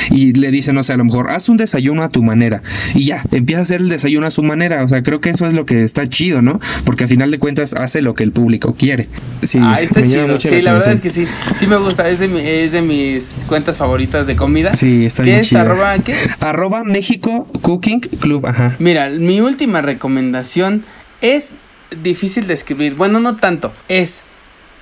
[0.10, 2.62] y le dicen, o sea, a lo mejor haz un desayuno a tu manera
[2.94, 4.84] y ya, empieza a hacer el desayuno a su manera.
[4.84, 6.60] O sea, creo que eso es lo que está chido, ¿no?
[6.86, 9.08] Porque al final de cuentas hace lo que el público quiere.
[9.44, 10.40] Sí, ah, está chido.
[10.40, 11.28] Sí, la, verdad es que sí,
[11.58, 12.10] sí me gusta.
[12.10, 14.76] Es de, es de mis cuentas favoritas de comida.
[14.76, 15.38] Sí, está bien.
[15.38, 15.54] ¿Qué es?
[15.54, 16.16] ¿Arroba qué?
[16.40, 18.76] Arroba México Cooking Club, ajá.
[18.80, 20.84] Mira, mi última recomendación
[21.22, 21.56] es
[22.04, 22.96] difícil de escribir.
[22.96, 23.74] Bueno, no tanto.
[23.88, 24.24] Es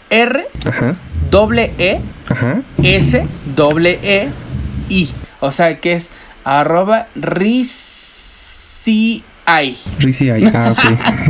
[0.09, 0.95] R, Ajá.
[1.31, 2.61] doble E, Ajá.
[2.83, 4.29] S, doble E,
[4.89, 5.09] I.
[5.39, 6.09] O sea que es
[6.43, 7.07] arroba
[8.85, 9.23] risi
[9.99, 10.79] Risi ah, ok.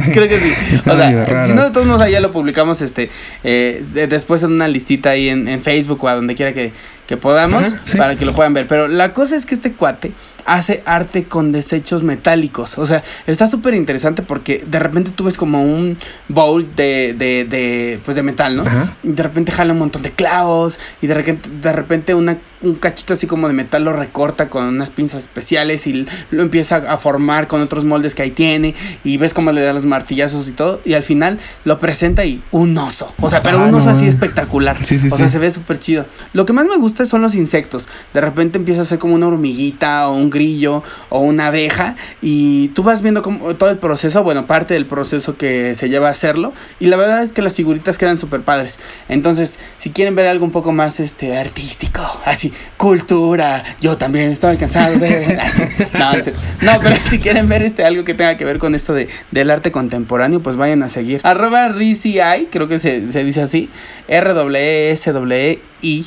[0.13, 0.52] Creo que sí.
[0.76, 3.10] o sea, si no, de todos modos, ya lo publicamos este,
[3.44, 6.72] eh, después en una listita ahí en, Facebook o a donde quiera que,
[7.08, 7.98] que podamos Ajá, sí.
[7.98, 8.68] para que lo puedan ver.
[8.68, 10.13] Pero la cosa es que este cuate
[10.46, 12.78] hace arte con desechos metálicos.
[12.78, 15.98] O sea, está súper interesante porque de repente tú ves como un
[16.30, 18.62] bowl de, de, de, pues de metal, ¿no?
[18.62, 18.96] Ajá.
[19.04, 22.75] Y de repente jala un montón de clavos y de repente, de repente una, un
[22.75, 26.97] cachito así como de metal lo recorta con unas pinzas especiales y lo empieza a
[26.97, 30.51] formar con otros moldes que ahí tiene y ves cómo le da los martillazos y
[30.51, 33.13] todo y al final lo presenta y un oso.
[33.21, 34.84] O sea, pero Ah, un oso así espectacular.
[34.84, 35.34] Sí, sí, o sea, sí.
[35.34, 36.06] se ve súper chido.
[36.34, 37.88] Lo que más me gusta son los insectos.
[38.13, 42.69] De repente empieza a ser como una hormiguita o un grillo o una abeja y
[42.69, 46.12] tú vas viendo como todo el proceso, bueno, parte del proceso que se lleva a
[46.12, 48.80] hacerlo y la verdad es que las figuritas quedan súper padres.
[49.10, 54.56] Entonces, si quieren ver algo un poco más este artístico, así, cultura, yo también estaba
[54.56, 55.38] cansado de.
[55.98, 59.08] No, no, pero si quieren ver este algo que tenga que ver con esto de,
[59.32, 61.22] del arte contemporáneo, pues vayan a seguir.
[61.24, 63.70] Arroba RICI, creo que se, se dice así,
[64.08, 66.06] R-W-S-W-I.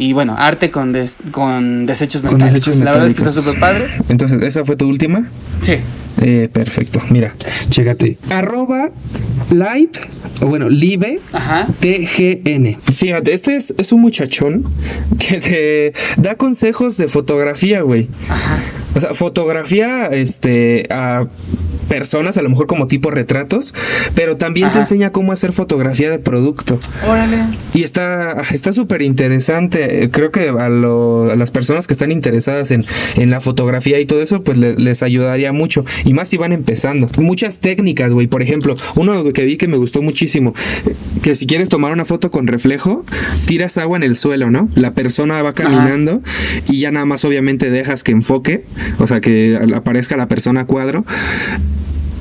[0.00, 3.58] Y bueno, arte con, des- con desechos Con desechos La verdad es que está súper
[3.58, 3.88] padre.
[4.08, 5.28] Entonces, ¿esa fue tu última?
[5.62, 5.78] Sí.
[6.20, 7.00] Eh, perfecto.
[7.10, 7.34] Mira,
[7.70, 8.18] chécate.
[8.30, 8.90] Arroba
[9.50, 9.90] live,
[10.40, 11.66] o bueno, live Ajá.
[11.80, 12.76] TGN.
[12.92, 14.64] Fíjate, este es, es un muchachón
[15.18, 18.08] que te da consejos de fotografía, güey.
[18.28, 18.58] Ajá.
[18.94, 21.26] O sea, fotografía este, a
[21.88, 23.74] personas, a lo mejor como tipo retratos,
[24.14, 26.78] pero también te enseña cómo hacer fotografía de producto.
[27.06, 27.38] Órale.
[27.74, 30.10] Y está está súper interesante.
[30.12, 32.84] Creo que a, lo- a las personas que están interesadas en,
[33.16, 35.84] en la fotografía y todo eso, pues le- les ayudaría mucho.
[36.08, 37.06] Y más si van empezando.
[37.18, 38.28] Muchas técnicas, güey.
[38.28, 40.54] Por ejemplo, uno que vi que me gustó muchísimo,
[41.22, 43.04] que si quieres tomar una foto con reflejo,
[43.44, 44.70] tiras agua en el suelo, ¿no?
[44.74, 46.22] La persona va caminando
[46.66, 48.64] y ya nada más obviamente dejas que enfoque,
[48.98, 51.04] o sea, que aparezca la persona a cuadro.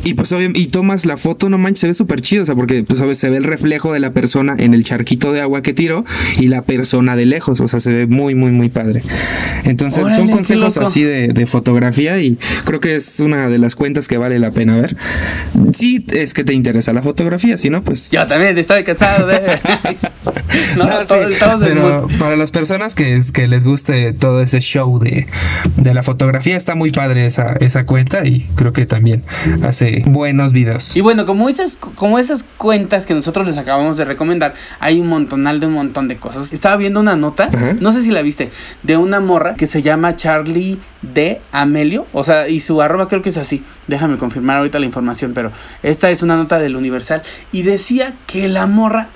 [0.04, 2.84] Y pues y tomas la foto, no manches, se ve súper chido, o sea, porque
[2.84, 5.74] pues sabes, se ve el reflejo de la persona en el charquito de agua que
[5.74, 6.06] tiró
[6.40, 9.02] y la persona de lejos, o sea, se ve muy, muy, muy padre.
[9.66, 13.76] Entonces Órale, son consejos así de, de fotografía y creo que es una de las
[13.76, 14.96] cuentas que vale la pena ver.
[15.74, 18.12] Si es que te interesa la fotografía, si no, pues...
[18.12, 19.40] Yo también estaba cansado de
[20.78, 22.12] no, No, sí, estamos en pero mood.
[22.20, 25.28] para las personas que, que les guste todo ese show de,
[25.76, 29.24] de la fotografía, está muy padre esa, esa cuenta y creo que también
[29.64, 30.96] hace buenos videos.
[30.96, 35.08] Y bueno, como esas, como esas cuentas que nosotros les acabamos de recomendar, hay un
[35.08, 36.54] montonal de un montón de cosas.
[36.54, 37.76] Estaba viendo una nota, Ajá.
[37.80, 38.52] no sé si la viste,
[38.84, 42.08] de una morra que se llama Charlie de Amelio.
[42.14, 43.64] O sea, y su arroba creo que es así.
[43.88, 45.52] Déjame confirmar ahorita la información, pero
[45.84, 47.22] esta es una nota del Universal.
[47.52, 49.10] Y decía que la morra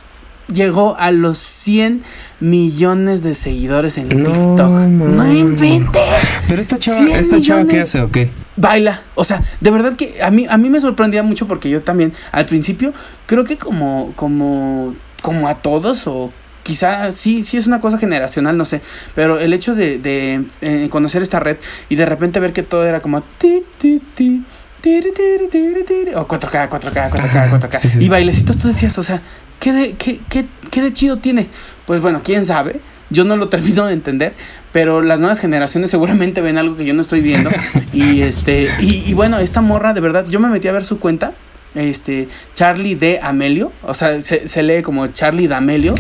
[0.54, 2.04] llegó a los 100
[2.40, 4.70] millones de seguidores en No, TikTok.
[4.70, 6.02] No inventes.
[6.48, 8.32] Pero esta chava, 100 esta chava ¿qué hace o qué?
[8.56, 9.02] baila.
[9.16, 12.14] O sea, de verdad que a mí, a mí me sorprendía mucho porque yo también,
[12.32, 12.94] al principio,
[13.26, 16.32] creo que como, como, como a todos, o
[16.64, 18.82] quizá sí, sí es una cosa generacional, no sé.
[19.16, 21.58] Pero el hecho de, de eh, conocer esta red
[21.90, 24.44] y de repente ver que todo era como ti, ti, ti,
[24.84, 27.78] o 4K, 4K, 4K, 4K.
[27.78, 28.04] Sí, sí.
[28.04, 29.22] Y bailecitos, tú decías, o sea,
[29.62, 31.48] ¿qué de, qué, qué, qué de chido tiene?
[31.86, 32.82] Pues bueno, quién sabe.
[33.10, 34.34] Yo no lo termino de entender,
[34.74, 37.50] pero las nuevas generaciones seguramente ven algo que yo no estoy viendo.
[37.94, 41.00] y este, y, y bueno, esta morra, de verdad, yo me metí a ver su
[41.00, 41.34] cuenta.
[41.76, 43.72] Este, Charlie de Amelio.
[43.84, 45.96] O sea, se, se lee como Charlie de Amelio.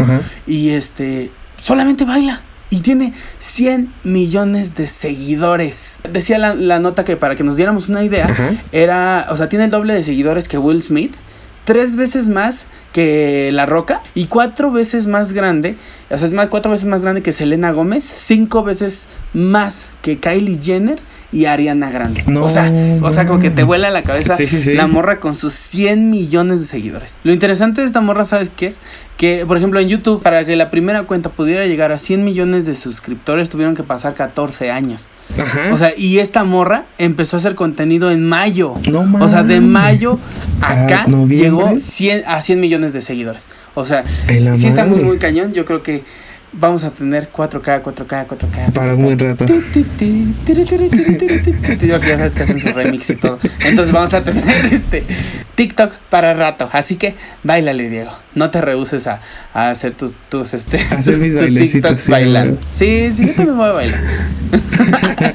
[0.45, 2.41] Y este, solamente baila.
[2.69, 6.00] Y tiene 100 millones de seguidores.
[6.12, 8.34] Decía la, la nota que para que nos diéramos una idea,
[8.71, 11.15] era, o sea, tiene el doble de seguidores que Will Smith,
[11.71, 15.77] tres veces más que La Roca y cuatro veces más grande,
[16.10, 20.19] o sea, es más, cuatro veces más grande que Selena Gómez, cinco veces más que
[20.19, 20.99] Kylie Jenner
[21.32, 22.24] y Ariana Grande.
[22.28, 24.74] No, o sea, o sea, como que te vuela la cabeza Sí, sí, sí.
[24.74, 27.17] la morra con sus 100 millones de seguidores.
[27.24, 28.82] Lo interesante de esta morra, ¿sabes qué es?
[29.17, 32.65] Que, por ejemplo, en YouTube, para que la primera cuenta pudiera llegar a 100 millones
[32.65, 35.08] de suscriptores, tuvieron que pasar 14 años.
[35.39, 35.72] Ajá.
[35.72, 38.74] O sea, y esta morra empezó a hacer contenido en mayo.
[38.89, 40.20] no O sea, de mayo
[40.62, 43.48] acá llegó 100 a 100 millones de seguidores.
[43.76, 44.04] O sea,
[44.56, 45.54] sí está muy, muy cañón.
[45.54, 46.04] Yo creo que
[46.53, 48.71] vamos a tener 4K, 4K, 4K.
[48.73, 49.45] Para un buen rato.
[49.45, 49.55] Yo
[51.99, 53.39] que ya sabes que hacen su remix y todo.
[53.65, 55.03] Entonces vamos a tener este
[55.55, 56.69] TikTok para rato.
[56.71, 58.11] Así que bailale, Diego.
[58.35, 59.21] No te rehuses a,
[59.53, 62.59] a hacer tus, tus, este, Hacer tus- mis tus TikToks sí, bailando.
[62.69, 64.01] Sí, sí, yo también voy a bailar.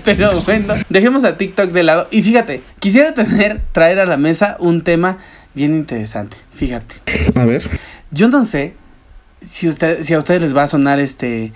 [0.05, 2.09] Pero bueno, dejemos a TikTok de lado.
[2.11, 5.19] Y fíjate, quisiera tener, traer a la mesa un tema
[5.55, 6.37] bien interesante.
[6.53, 6.95] Fíjate.
[7.35, 7.69] A ver.
[8.11, 8.75] Yo no sé
[9.47, 11.53] si, usted, si a ustedes les va a sonar este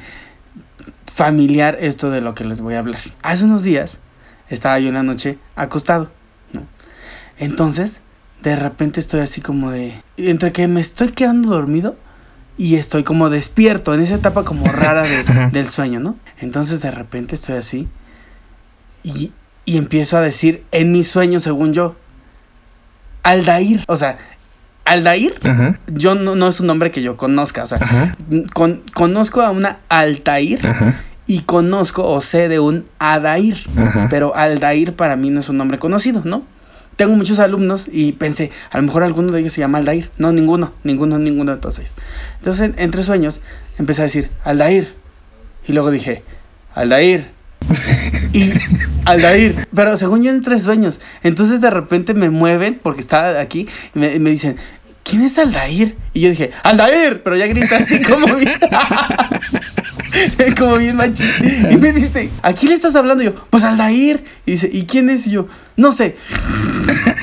[1.12, 3.00] familiar esto de lo que les voy a hablar.
[3.22, 3.98] Hace unos días
[4.48, 6.10] estaba yo en la noche acostado,
[6.52, 6.66] ¿no?
[7.38, 8.00] Entonces,
[8.42, 9.94] de repente estoy así como de...
[10.16, 11.96] Entre que me estoy quedando dormido
[12.56, 16.16] y estoy como despierto, en esa etapa como rara de- del sueño, ¿no?
[16.38, 17.88] Entonces de repente estoy así
[19.02, 19.32] y,
[19.64, 21.96] y empiezo a decir en mi sueño, según yo,
[23.22, 23.84] Aldair.
[23.88, 24.18] O sea,
[24.90, 25.78] Aldair, Ajá.
[25.92, 28.14] yo no, no es un nombre que yo conozca, o sea,
[28.54, 31.00] con- conozco a una Altair Ajá.
[31.26, 33.56] y conozco o sé de un Adair.
[33.76, 34.06] Ajá.
[34.10, 36.44] Pero Aldair para mí no es un nombre conocido, ¿no?
[36.96, 40.10] Tengo muchos alumnos y pensé, a lo mejor alguno de ellos se llama Aldair.
[40.18, 41.94] No, ninguno, ninguno, ninguno de todos ellos.
[42.38, 43.40] Entonces, entre sueños,
[43.78, 44.94] empecé a decir, Aldair.
[45.66, 46.24] Y luego dije,
[46.74, 47.30] Aldair.
[48.32, 48.52] Y
[49.06, 49.66] Aldair.
[49.74, 51.00] Pero según yo entre sueños.
[51.22, 54.56] Entonces de repente me mueven, porque estaba aquí, y me, y me dicen,
[55.10, 55.96] ¿quién es Aldair?
[56.14, 57.22] Y yo dije, Aldair.
[57.22, 58.52] Pero ya grita así como bien.
[60.58, 61.24] como bien machi.
[61.70, 63.22] Y me dice, ¿a quién le estás hablando?
[63.22, 64.24] Y yo, pues Aldair.
[64.46, 65.26] Y dice, ¿y quién es?
[65.26, 66.16] Y yo, no sé.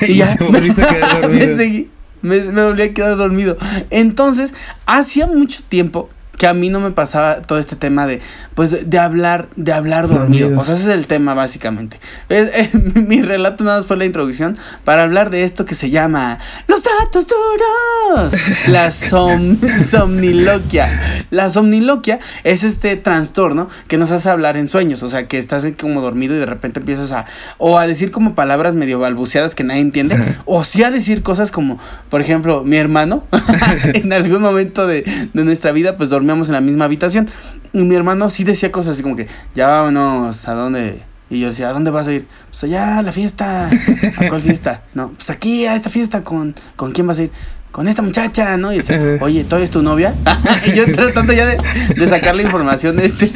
[0.06, 0.36] Y ya
[1.30, 1.90] me seguí.
[2.20, 3.56] Me, me volví a quedar dormido.
[3.90, 4.52] Entonces,
[4.86, 8.20] hacía mucho tiempo que a mí no me pasaba todo este tema de,
[8.54, 10.44] pues, de hablar, de hablar dormido.
[10.46, 10.60] Dormido.
[10.60, 11.98] O sea, ese es el tema básicamente.
[12.28, 16.38] Es- mi relato nada más fue la introducción para hablar de esto que se llama
[16.68, 18.32] los datos duros.
[18.68, 21.26] La som- somniloquia.
[21.30, 25.02] La somniloquia es este trastorno que nos hace hablar en sueños.
[25.02, 27.26] O sea, que estás como dormido y de repente empiezas a,
[27.58, 31.50] o a decir como palabras medio balbuceadas que nadie entiende, o sí a decir cosas
[31.50, 31.78] como,
[32.10, 33.24] por ejemplo, mi hermano,
[33.94, 37.28] en algún momento de, de nuestra vida, pues dormíamos en la misma habitación.
[37.72, 41.02] Y mi hermano sí decía cosas así como que, ya vámonos, ¿a dónde?
[41.30, 42.26] Y yo decía, ¿a dónde vas a ir?
[42.50, 43.68] Pues allá, a la fiesta.
[43.68, 44.82] ¿A cuál fiesta?
[44.94, 47.30] No, pues aquí, a esta fiesta, ¿con, ¿con quién vas a ir?
[47.70, 48.72] Con esta muchacha, ¿no?
[48.72, 50.14] Y decía, oye, ¿todavía es tu novia?
[50.66, 51.58] y yo tratando ya de,
[51.96, 53.30] de sacar la información este,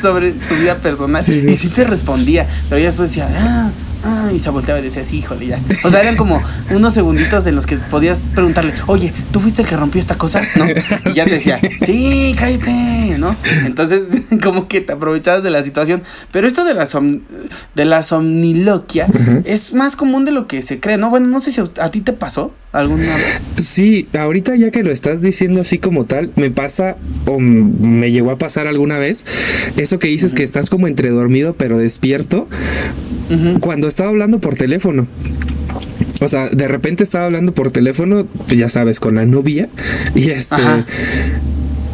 [0.00, 1.22] sobre su vida personal.
[1.22, 1.48] Sí, sí.
[1.48, 3.70] Y sí te respondía, pero ya después decía, ah,
[4.04, 5.60] ah, y se volteaba y decía, sí, híjole, ya.
[5.84, 9.68] O sea, eran como unos segunditos en los que podías preguntarle, oye, ¿tú fuiste el
[9.68, 10.42] que rompió esta cosa?
[10.56, 10.66] ¿No?
[10.68, 13.34] Y ya te decía, sí, cállate, ¿no?
[13.64, 14.04] Entonces,
[14.42, 16.02] como que te aprovechabas de la situación.
[16.32, 17.22] Pero esto de la, som-
[17.74, 19.06] de la somniloquia
[19.44, 21.10] es más común de lo que se cree, ¿no?
[21.10, 23.40] Bueno, no sé si a, ti te pasó alguna vez.
[23.56, 28.30] Sí, ahorita ya que lo estás diciendo así como tal, me pasa o me llegó
[28.30, 29.24] a pasar alguna vez
[29.76, 32.48] eso que dices que estás como entre dormido pero despierto
[33.60, 35.06] Cuando estaba hablando por teléfono.
[36.20, 39.68] O sea, de repente estaba hablando por teléfono, pues ya sabes, con la novia
[40.14, 40.86] y este Ajá.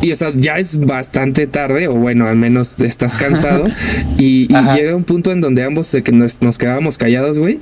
[0.03, 3.67] y o sea, ya es bastante tarde, o bueno, al menos estás cansado.
[4.19, 7.59] y llega un punto en donde ambos que nos, nos quedábamos callados, güey.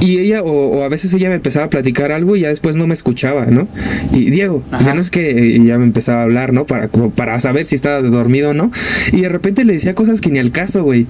[0.00, 2.74] Y ella, o, o a veces ella me empezaba a platicar algo y ya después
[2.74, 3.68] no me escuchaba, ¿no?
[4.12, 4.82] Y Diego, Ajá.
[4.86, 6.64] ya no es que ya me empezaba a hablar, ¿no?
[6.64, 8.72] Para, para saber si estaba dormido o no.
[9.12, 11.06] Y de repente le decía cosas que ni al caso, güey.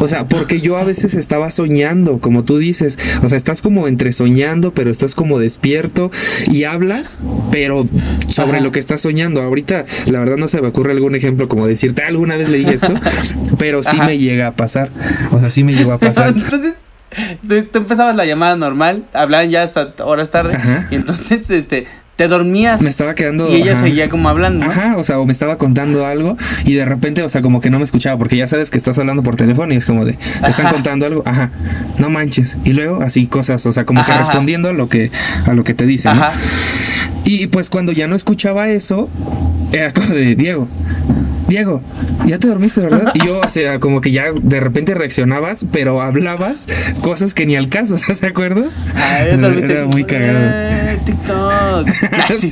[0.00, 2.98] O sea, porque yo a veces estaba soñando, como tú dices.
[3.22, 6.10] O sea, estás como entre soñando, pero estás como despierto
[6.50, 7.18] y hablas,
[7.50, 7.86] pero
[8.28, 8.60] sobre Ajá.
[8.60, 9.42] lo que estás soñando.
[9.42, 12.58] Ahorita, la verdad, no se me ocurre algún ejemplo como decirte, "Ah, alguna vez le
[12.58, 12.94] dije esto,
[13.58, 14.06] pero sí Ajá.
[14.06, 14.90] me llega a pasar.
[15.32, 16.28] O sea, sí me llegó a pasar.
[16.36, 16.74] Entonces,
[17.48, 20.86] tú, tú empezabas la llamada normal, hablaban ya hasta horas tarde, Ajá.
[20.90, 21.86] y entonces, este,
[22.18, 22.82] te dormías.
[22.82, 23.82] Me estaba quedando, Y ella ajá.
[23.82, 24.64] seguía como hablando.
[24.66, 24.72] ¿no?
[24.72, 27.70] Ajá, o sea, o me estaba contando algo y de repente, o sea, como que
[27.70, 30.14] no me escuchaba, porque ya sabes que estás hablando por teléfono y es como de,
[30.14, 31.52] te están contando algo, ajá,
[31.98, 32.58] no manches.
[32.64, 35.12] Y luego así cosas, o sea, como que Ajá, respondiendo a lo que,
[35.46, 36.16] a lo que te dicen.
[36.16, 36.24] ¿no?
[36.24, 36.36] Ajá.
[37.24, 39.08] Y pues cuando ya no escuchaba eso,
[39.70, 40.66] era como de Diego.
[41.48, 41.82] Diego,
[42.26, 43.10] ya te dormiste, ¿verdad?
[43.14, 46.68] Y yo, o sea, como que ya de repente reaccionabas, pero hablabas
[47.02, 48.66] cosas que ni al caso, ¿se acuerda?
[48.94, 49.72] Ah, ya te dormiste.
[49.72, 50.38] Era muy cagado.
[50.38, 51.88] Eh, TikTok.
[52.12, 52.50] Ah, sí.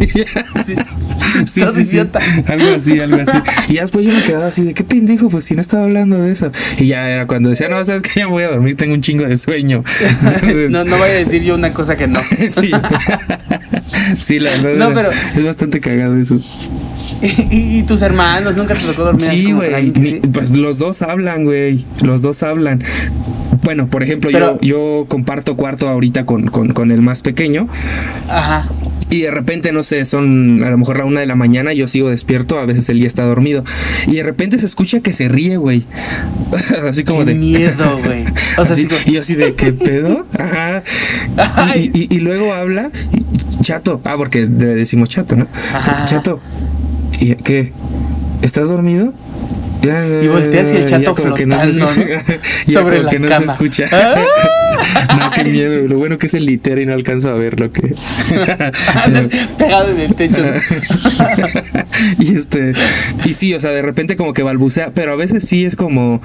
[0.65, 0.75] Sí.
[1.47, 1.63] Sí.
[1.67, 1.99] Sí, sí.
[2.47, 3.37] Algo así, algo así.
[3.69, 6.19] Y ya después yo me quedaba así de qué pendejo, pues si no estaba hablando
[6.23, 6.51] de eso.
[6.79, 9.03] Y ya era cuando decía, no, sabes que ya me voy a dormir, tengo un
[9.03, 9.83] chingo de sueño.
[10.23, 12.21] Entonces, No, no voy a decir yo una cosa que no.
[12.49, 12.71] sí.
[14.19, 14.89] sí, la verdad.
[14.89, 16.39] No, pero- es bastante cagado eso.
[17.51, 19.93] Y, tus hermanos nunca te tocó dormir Sí, güey.
[19.95, 20.21] sí?
[20.33, 21.85] Pues los dos hablan, güey.
[22.03, 22.83] Los dos hablan.
[23.63, 27.69] Bueno, por ejemplo, Pero- yo, yo comparto cuarto ahorita con, con, con el más pequeño.
[28.29, 28.69] Ajá.
[29.09, 31.87] Y de repente, no sé, son a lo mejor la una de la mañana, yo
[31.87, 33.65] sigo despierto, a veces él ya está dormido.
[34.09, 35.85] Y de repente se escucha que se ríe, güey.
[36.89, 37.35] así como Qué de.
[37.37, 38.25] miedo, güey.
[38.59, 40.27] O sea, Así, y yo así de qué pedo.
[40.39, 40.83] Ajá.
[41.77, 42.91] Y, y- y luego habla,
[43.63, 44.01] chato.
[44.05, 45.47] Ah, porque le decimos chato, ¿no?
[45.73, 46.05] Ajá.
[46.07, 46.41] Chato.
[47.21, 47.73] ¿Y qué?
[48.43, 49.13] ¿Estás dormido?
[49.83, 52.05] Ya, ya, Y volteas y el chato como que no se flotando.
[52.05, 52.13] ¿no?
[52.67, 53.47] Ya Sobre la que no cama.
[53.47, 53.85] se escucha.
[55.21, 55.87] no, qué miedo.
[55.87, 57.95] Lo bueno que es el litero y no alcanzo a ver lo que.
[59.59, 60.43] Pegado en el techo.
[62.19, 62.73] y este
[63.25, 66.21] y sí o sea de repente como que balbucea pero a veces sí es como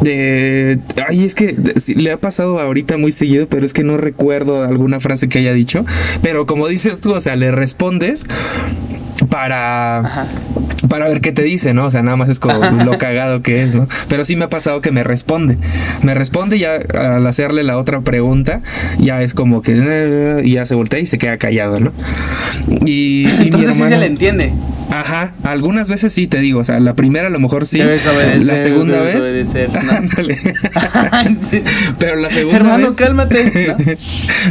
[0.00, 1.54] de ay es que
[1.94, 5.52] le ha pasado ahorita muy seguido pero es que no recuerdo alguna frase que haya
[5.52, 5.84] dicho
[6.22, 8.24] pero como dices tú o sea le respondes
[9.26, 10.28] para
[10.88, 11.86] para ver qué te dice, ¿no?
[11.86, 13.88] O sea, nada más es como lo cagado que es, ¿no?
[14.08, 15.58] Pero sí me ha pasado que me responde.
[16.02, 18.62] Me responde y ya al hacerle la otra pregunta,
[18.98, 21.92] ya es como que eh, y ya se voltea y se queda callado, ¿no?
[22.84, 24.52] Y, Entonces sí se le entiende.
[24.90, 27.78] Ajá, algunas veces sí te digo, o sea, la primera a lo mejor sí.
[27.78, 29.16] Debes obedecer, la segunda vez.
[29.16, 29.68] Obedecer,
[31.98, 33.76] Pero la segunda Hermano, cálmate.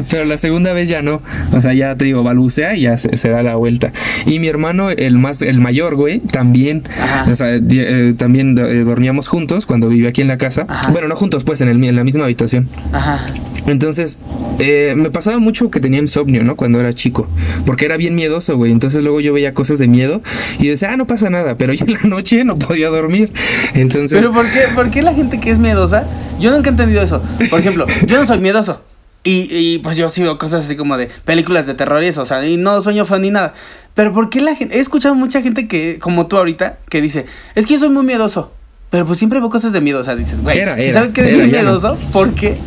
[0.09, 1.21] Pero la segunda vez ya no.
[1.53, 3.91] O sea, ya te digo, balbucea y ya se, da la vuelta.
[4.25, 6.83] Y mi hermano, el más, el mayor, güey, también.
[7.31, 10.65] O sea, eh, también eh, dormíamos juntos cuando vivía aquí en la casa.
[10.91, 12.67] Bueno, no juntos, pues, en, el, en la misma habitación.
[12.91, 13.19] Ajá.
[13.67, 14.19] Entonces,
[14.59, 16.55] eh, me pasaba mucho que tenía insomnio, ¿no?
[16.55, 17.27] Cuando era chico.
[17.65, 18.71] Porque era bien miedoso, güey.
[18.71, 20.21] Entonces luego yo veía cosas de miedo
[20.59, 21.57] y decía, ah, no pasa nada.
[21.57, 23.31] Pero yo en la noche no podía dormir.
[23.73, 24.19] Entonces.
[24.19, 26.05] Pero ¿por qué, ¿por qué la gente que es miedosa?
[26.39, 27.23] Yo nunca he entendido eso.
[27.49, 28.81] Por ejemplo, yo no soy miedoso.
[29.27, 32.21] Y, y, pues yo sí veo cosas así como de películas de terror y eso,
[32.21, 33.55] o sea, y no sueño fan ni nada.
[33.95, 34.77] Pero ¿por qué la gente?
[34.77, 38.05] He escuchado mucha gente que, como tú ahorita, que dice, es que yo soy muy
[38.05, 38.51] miedoso.
[38.91, 41.37] Pero pues siempre veo cosas de miedo, o sea, dices, güey, si sabes que eres
[41.37, 42.57] muy miedoso, ¿por qué?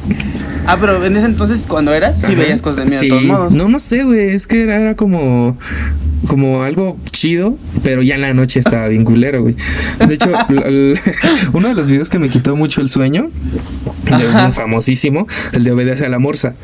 [0.67, 3.55] Ah, pero en ese entonces, cuando eras, sí veías cosas de miedo de todos modos.
[3.55, 4.35] No, no sé, güey.
[4.35, 5.57] Es que era, como,
[6.27, 9.55] como algo chido, pero ya en la noche estaba bien culero, güey.
[10.07, 10.31] De hecho,
[11.53, 13.31] uno de los videos que me quitó mucho el sueño,
[14.05, 16.55] de famosísimo, el de Obedece a la Morsa.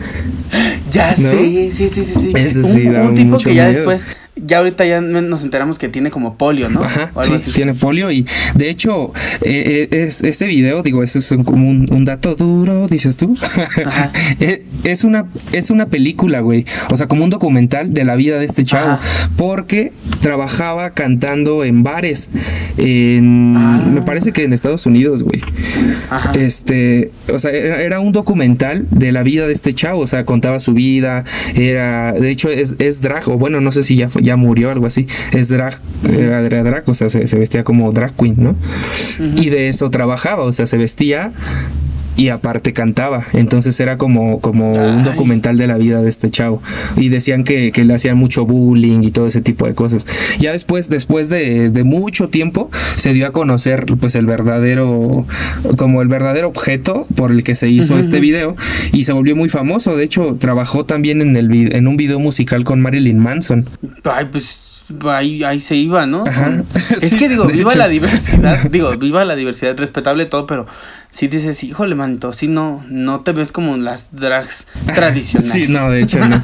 [0.90, 2.32] Ya sé, sí, sí, sí, sí.
[2.34, 4.06] Ese sí, un, un tipo que ya después
[4.46, 6.82] ya ahorita ya nos enteramos que tiene como polio, ¿no?
[6.82, 11.34] Ajá, sí, tiene polio y de hecho eh, eh, es, ese video, digo, eso es
[11.44, 13.36] como un, dato duro, dices tú.
[13.40, 14.12] Ajá.
[14.40, 18.38] Eh, es, una, es una película, güey, o sea, como un documental de la vida
[18.38, 18.98] de este chavo,
[19.36, 22.30] porque trabajaba cantando en bares,
[22.76, 23.84] en, ah.
[23.86, 25.40] me parece que en Estados Unidos, güey.
[26.10, 26.32] Ajá.
[26.34, 30.58] Este, o sea, era, un documental de la vida de este chavo, o sea, contaba
[30.58, 31.24] su vida,
[31.54, 34.70] era, de hecho es, es drag, o bueno, no sé si ya fue ya murió,
[34.70, 35.06] algo así.
[35.32, 38.56] Es drag, era, drag, o sea, se, vestía como drag queen, ¿no?
[39.36, 41.32] Y de eso trabajaba, o sea, se vestía
[42.16, 43.24] y aparte cantaba.
[43.32, 46.62] Entonces era como, como un documental de la vida de este chavo.
[46.96, 50.06] Y decían que, que, le hacían mucho bullying y todo ese tipo de cosas.
[50.38, 55.26] Ya después, después de, de, mucho tiempo, se dio a conocer pues el verdadero,
[55.76, 58.56] como el verdadero objeto por el que se hizo este video.
[58.92, 59.96] Y se volvió muy famoso.
[59.96, 63.66] De hecho, trabajó también en, el, en un video musical con Marilyn Manson.
[64.04, 64.63] Ay, pues
[65.10, 66.24] ahí, ahí se iba, ¿no?
[67.00, 70.66] es que digo, viva la diversidad, digo, viva la diversidad, respetable todo, pero
[71.10, 75.52] si dices, híjole, manito, si no, no te ves como las drags tradicionales.
[75.52, 76.40] Sí, no, de hecho no.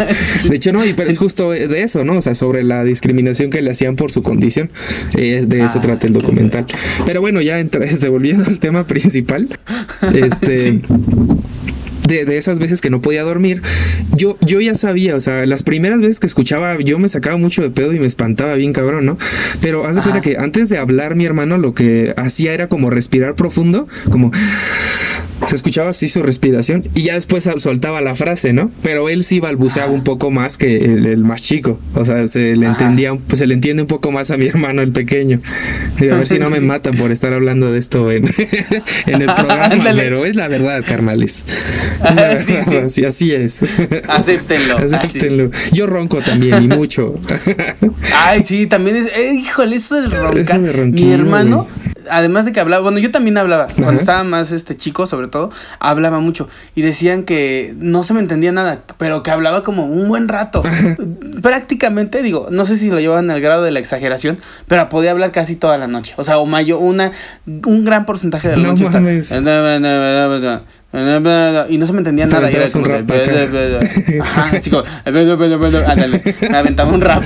[0.48, 2.18] De hecho no, y pero es justo de eso, ¿no?
[2.18, 4.70] O sea, sobre la discriminación que le hacían por su condición.
[5.16, 6.66] Es de eso ah, trata el documental.
[7.04, 9.48] Pero bueno, ya entra, este, volviendo al tema principal.
[10.14, 10.80] Este
[12.10, 13.62] de, esas veces que no podía dormir,
[14.16, 17.62] yo, yo ya sabía, o sea, las primeras veces que escuchaba, yo me sacaba mucho
[17.62, 19.18] de pedo y me espantaba bien cabrón, ¿no?
[19.60, 22.90] Pero haz de cuenta que antes de hablar mi hermano lo que hacía era como
[22.90, 24.32] respirar profundo, como
[25.50, 28.70] se escuchaba así su respiración y ya después soltaba la frase, ¿no?
[28.84, 31.80] Pero él sí balbuceaba un poco más que el, más chico.
[31.96, 34.80] O sea, se le entendía, pues se le entiende un poco más a mi hermano
[34.80, 35.40] el pequeño.
[35.98, 38.26] A ver si no me matan por estar hablando de esto en,
[39.06, 41.44] el programa, pero es la verdad, carnales.
[42.88, 43.64] sí, Así, es.
[44.06, 44.78] Acéptenlo.
[44.78, 45.50] Acéptenlo.
[45.72, 47.18] Yo ronco también y mucho.
[48.14, 50.60] Ay, sí, también es, eh, híjole, eso de roncar.
[50.60, 51.66] mi hermano
[52.08, 55.50] además de que hablaba, bueno, yo también hablaba, cuando estaba más este chico, sobre todo,
[55.78, 60.08] hablaba mucho y decían que no se me entendía nada, pero que hablaba como un
[60.08, 60.62] buen rato.
[61.42, 65.32] Prácticamente, digo, no sé si lo llevaban al grado de la exageración, pero podía hablar
[65.32, 67.12] casi toda la noche, o sea, o mayor, una
[67.46, 68.86] un gran porcentaje de la noche
[70.92, 72.50] y no se me entendía nada.
[72.50, 72.86] Y era como
[74.22, 74.82] Ajá, así como.
[75.06, 77.22] me aventaba un rap.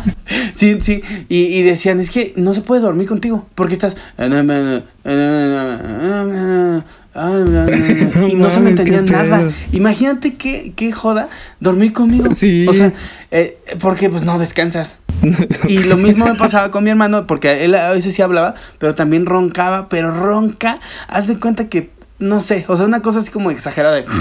[0.54, 1.02] sí, sí.
[1.28, 3.46] Y, y decían, es que no se puede dormir contigo.
[3.56, 3.96] Porque estás.
[8.28, 9.48] y no se me entendía nada.
[9.72, 12.32] Imagínate qué, qué joda dormir conmigo.
[12.32, 12.68] Sí.
[12.68, 12.92] O sea,
[13.32, 14.98] eh, porque pues no descansas.
[15.66, 18.94] y lo mismo me pasaba con mi hermano, porque él a veces sí hablaba, pero
[18.94, 20.78] también roncaba, pero ronca.
[21.08, 24.04] Haz de cuenta que no sé, o sea, una cosa así como exagerada.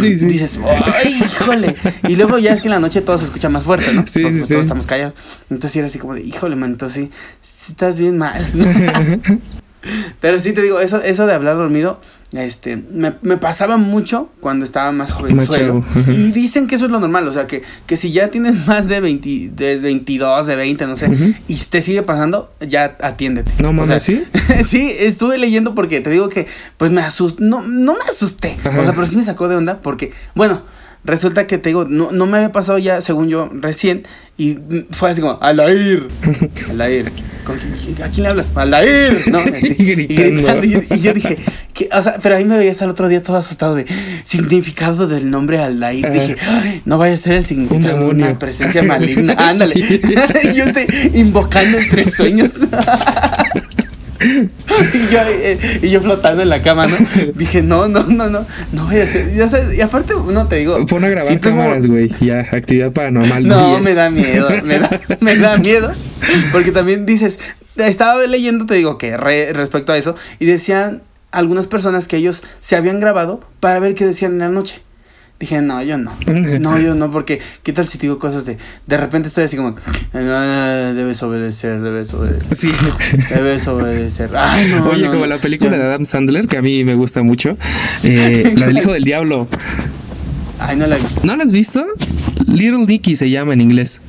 [0.00, 0.26] Sí, sí.
[0.26, 0.60] Dices,
[0.94, 1.74] ¡ay, híjole!
[2.06, 4.04] Y luego ya es que en la noche todo se escucha más fuerte, ¿no?
[4.06, 4.48] Sí, sí, sí.
[4.48, 5.14] Todos estamos callados.
[5.50, 7.08] Entonces era así como de, híjole, man, entonces
[7.40, 8.46] sí, estás bien mal.
[10.20, 12.00] Pero sí te digo, eso, eso de hablar dormido,
[12.32, 15.38] este, me, pasaba mucho cuando estaba más joven.
[16.08, 18.86] y dicen que eso es lo normal, o sea, que, que si ya tienes más
[18.86, 21.10] de, 20, de 22, de 20, no sé,
[21.48, 23.50] y te sigue pasando, ya atiéndete.
[23.62, 24.24] No mames, ¿sí?
[24.66, 28.70] sí, estuve leyendo porque te digo que, pues me asusté, no, no me asusté, o
[28.70, 30.62] sea, pero sí me sacó de onda porque, bueno,
[31.04, 34.04] resulta que te digo, no, no me había pasado ya, según yo, recién,
[34.36, 34.58] y
[34.90, 36.08] fue así como, Alair,
[36.70, 37.12] Alair.
[38.04, 38.52] ¿A quién le hablas?
[38.54, 39.38] Alair, ¿no?
[39.56, 40.66] Así, y gritando.
[40.66, 41.38] Y, yo dije,
[41.72, 41.88] ¿qué?
[41.92, 43.86] o sea, pero ahí me veías el otro día todo asustado de
[44.24, 46.06] significado del nombre Alair.
[46.06, 46.36] Uh, dije,
[46.84, 49.34] no vaya a ser el significado de una presencia maligna.
[49.38, 49.80] Ándale.
[50.54, 52.52] yo estoy invocando entre sueños.
[54.20, 56.96] Y, yo, eh, y yo flotando en la cama, ¿no?
[57.34, 59.32] Dije, no, no, no, no, no voy a hacer.
[59.32, 60.84] Ya sabes, y aparte, no te digo.
[60.86, 62.08] Pon a grabar cámaras, güey.
[62.20, 63.46] Ya, actividad paranormal.
[63.46, 65.92] No, me da miedo, me da, me da miedo.
[66.52, 67.38] Porque también dices,
[67.76, 72.76] estaba leyendo, te digo, que respecto a eso, y decían algunas personas que ellos se
[72.76, 74.82] habían grabado para ver qué decían en la noche.
[75.38, 76.12] Dije, no, yo no.
[76.60, 78.58] No, yo no, porque ¿qué tal si te digo cosas de...
[78.86, 79.76] De repente estoy así como...
[80.12, 82.54] debes obedecer, debes obedecer.
[82.54, 82.70] Sí.
[83.34, 84.30] Debes obedecer.
[84.90, 87.56] Oye, como la película de Adam Sandler, que a mí me gusta mucho.
[88.02, 89.46] Eh, la del Hijo del Diablo.
[90.58, 91.20] Ay, no la he visto.
[91.24, 91.86] ¿No la has visto?
[92.46, 94.00] Little Nicky se llama en inglés.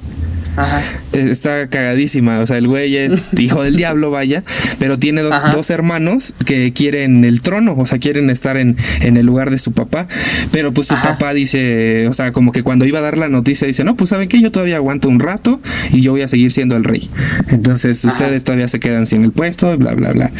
[0.60, 0.84] Ajá.
[1.14, 2.40] Está cagadísima.
[2.40, 4.44] O sea, el güey es hijo del diablo, vaya.
[4.78, 7.76] Pero tiene dos, dos, hermanos que quieren el trono.
[7.78, 10.08] O sea, quieren estar en, en el lugar de su papá.
[10.52, 13.68] Pero pues su papá dice, o sea, como que cuando iba a dar la noticia,
[13.68, 16.52] dice, no, pues saben que yo todavía aguanto un rato y yo voy a seguir
[16.52, 17.10] siendo el rey.
[17.48, 20.32] Entonces ustedes todavía se quedan sin el puesto, bla, bla, bla.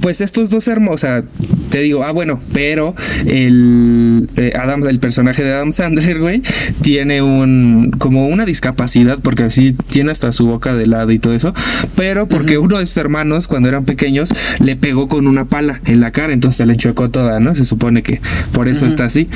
[0.00, 1.22] Pues estos dos hermanos, o sea,
[1.70, 2.94] te digo, ah, bueno, pero
[3.26, 6.42] el eh, Adam, el personaje de Adam Sandler, güey,
[6.82, 11.34] tiene un como una discapacidad porque así tiene hasta su boca de lado y todo
[11.34, 11.54] eso,
[11.96, 14.30] pero porque uno de sus hermanos cuando eran pequeños
[14.60, 17.54] le pegó con una pala en la cara, entonces se le enchuecó toda, ¿no?
[17.54, 18.20] Se supone que
[18.52, 19.28] por eso está así.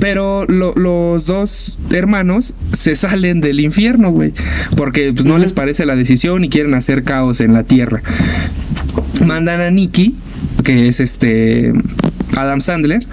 [0.00, 4.32] Pero los dos hermanos se salen del infierno, güey.
[4.76, 8.02] Porque pues, no les parece la decisión y quieren hacer caos en la tierra.
[9.24, 10.14] Mandan a Nicky,
[10.62, 11.72] que es este
[12.36, 13.06] Adam Sandler,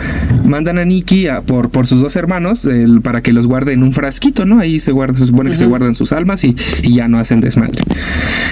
[0.46, 2.68] mandan a Nicky por, por sus dos hermanos
[3.04, 4.60] para que los guarde en un frasquito, ¿no?
[4.60, 7.84] Ahí se guarda, se supone que se guardan sus almas y, ya no hacen desmadre.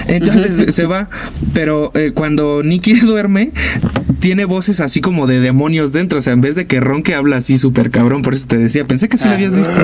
[0.08, 1.08] Entonces se va,
[1.52, 3.52] pero eh, cuando Nicky duerme,
[4.20, 7.36] tiene voces así como de demonios dentro, o sea, en vez de que ronque habla
[7.36, 9.74] así súper cabrón, por eso te decía, pensé que sí lo habías visto.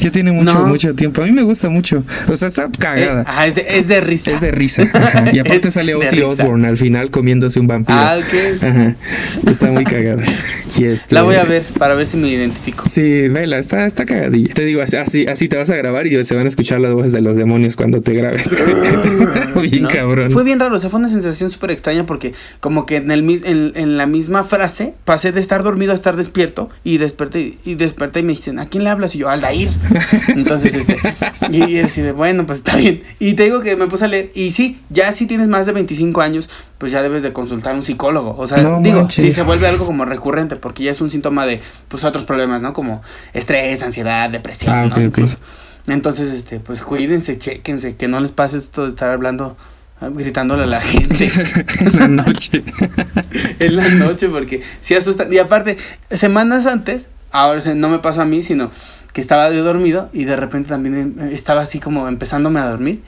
[0.00, 1.22] Ya tiene mucho, mucho tiempo.
[1.22, 2.04] A mí me gusta mucho.
[2.28, 3.24] O sea, está cagada.
[3.46, 4.32] Eh, es, de, risa.
[4.32, 4.82] Es de risa.
[5.32, 7.98] Y aparte sale Ozzy Osbourne al final comiéndose un vampiro.
[7.98, 8.62] Ah, ok.
[8.62, 8.96] Ajá.
[9.46, 10.22] Está muy cagada.
[10.78, 11.14] Y este...
[11.14, 12.88] La voy a ver para ver si me identifico.
[12.88, 14.54] Sí, vela, está, está cagadilla.
[14.54, 17.12] Te digo, así, así te vas a grabar y se van a escuchar las voces
[17.12, 18.50] de los demonios cuando te grabes.
[19.70, 20.30] bien cabrón.
[20.30, 23.28] Fue bien raro, o sea, fue una sensación súper extraña porque como que en, el,
[23.44, 27.76] en, en la misma frase pasé de estar dormido a estar despierto y desperté y
[27.76, 29.14] desperté y me dicen, ¿a quién le hablas?
[29.14, 29.70] Y yo, Aldair.
[30.28, 30.98] Entonces, este,
[31.50, 33.02] y, y de bueno, pues está bien.
[33.18, 35.72] Y te digo que me puse a leer y sí, ya si tienes más de
[35.72, 36.48] 25 años,
[36.78, 38.34] pues ya debes de consultar a un psicólogo.
[38.36, 41.60] O sea, digo, si se vuelve algo como recurrente, porque ya es un síntoma de,
[41.88, 42.72] pues, otros problemas, ¿no?
[42.72, 43.02] Como
[43.32, 45.10] estrés, ansiedad, depresión, ah,
[45.86, 49.56] Entonces, este, pues cuídense, chequense, que no les pase esto de estar hablando
[50.08, 51.30] gritándole a la gente.
[51.80, 52.62] en la noche.
[53.58, 55.32] en la noche, porque sí asustan.
[55.32, 55.76] Y aparte,
[56.10, 58.70] semanas antes, ahora no me pasó a mí, sino
[59.12, 63.02] que estaba yo dormido y de repente también em, estaba así como empezándome a dormir.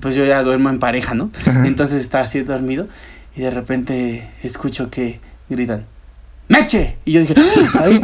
[0.00, 1.30] Pues yo ya duermo en pareja, ¿no?
[1.64, 2.86] Entonces estaba así dormido
[3.34, 5.18] y de repente escucho que
[5.48, 5.86] gritan.
[6.48, 6.96] ¡Meche!
[7.04, 7.34] Y yo dije,
[7.78, 8.00] ay,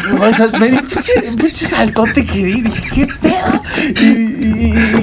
[0.61, 3.63] me di un pinche saltote que di, dije, ¿qué pedo?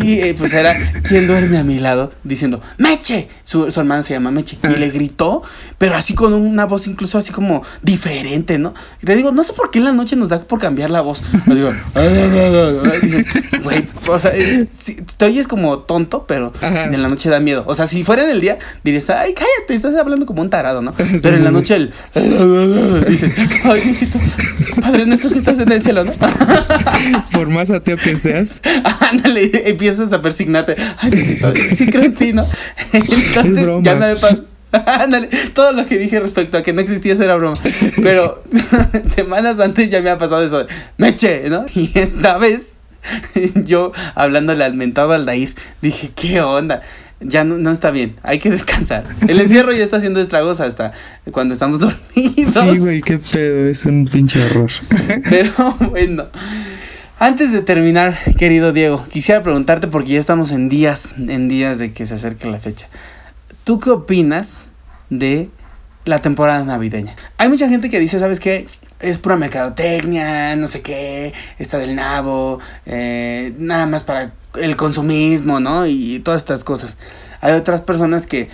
[0.03, 3.27] Y, eh, pues era quien duerme a mi lado diciendo, ¡Meche!
[3.51, 4.57] Su, su hermana se llama Meche.
[4.63, 5.43] Y le gritó,
[5.77, 8.73] pero así con una voz incluso así como diferente, ¿no?
[9.01, 11.01] Y te digo, no sé por qué en la noche nos da por cambiar la
[11.01, 11.21] voz.
[11.47, 11.69] Yo digo,
[13.63, 14.69] güey, o sea, eh,
[15.17, 17.65] te oyes como tonto, pero en la noche da miedo.
[17.67, 20.81] O sea, si fuera en el día, dirías, ay, cállate, estás hablando como un tarado,
[20.81, 20.93] ¿no?
[20.93, 21.93] Pero en la noche el...
[23.07, 24.19] Dices, Ay, Diosito,
[24.81, 26.13] Padre nuestro que estás en el cielo, ¿no?
[27.33, 28.61] Por más ateo que seas.
[28.99, 30.75] Ándale, empiezas a persignarte.
[30.97, 32.45] Ay, Diosito, sí creo en ti, ¿no?
[32.93, 33.40] Entonces,
[33.81, 34.45] ya me pasó.
[34.85, 37.55] Ándale, todo lo que dije respecto a que no existía era broma.
[38.01, 38.41] Pero
[39.13, 40.65] semanas antes ya me ha pasado eso.
[40.97, 41.65] Meche, ¿no?
[41.75, 42.77] Y esta vez,
[43.65, 46.81] yo hablándole al mentado Aldair, dije, ¿qué onda?
[47.23, 49.03] ya no, no, está bien, hay que descansar.
[49.27, 50.91] El encierro ya está haciendo estragos hasta
[51.29, 52.53] cuando estamos dormidos.
[52.53, 54.71] Sí, güey, qué pedo, es un pinche horror.
[55.29, 56.25] Pero bueno,
[57.19, 61.93] antes de terminar, querido Diego, quisiera preguntarte porque ya estamos en días, en días de
[61.93, 62.87] que se acerque la fecha.
[63.63, 64.67] ¿Tú qué opinas
[65.09, 65.49] de
[66.05, 67.15] la temporada navideña?
[67.37, 68.67] Hay mucha gente que dice, ¿sabes qué?
[69.01, 75.59] es pura mercadotecnia, no sé qué, está del nabo, eh, nada más para el consumismo,
[75.59, 75.87] ¿no?
[75.87, 76.97] Y todas estas cosas.
[77.41, 78.49] Hay otras personas que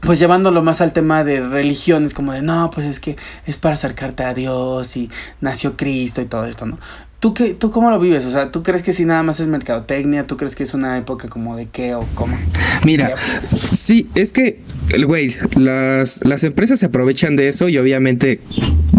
[0.00, 3.74] pues llevándolo más al tema de religiones, como de no, pues es que es para
[3.74, 6.78] acercarte a Dios y nació Cristo y todo esto, ¿no?
[7.20, 8.24] ¿Tú, qué, ¿Tú cómo lo vives?
[8.26, 10.24] O sea, ¿tú crees que si nada más es mercadotecnia?
[10.24, 12.38] ¿Tú crees que es una época como de qué o cómo?
[12.84, 13.14] Mira,
[13.50, 14.60] sí, es que,
[14.90, 18.38] el güey, las, las empresas se aprovechan de eso y obviamente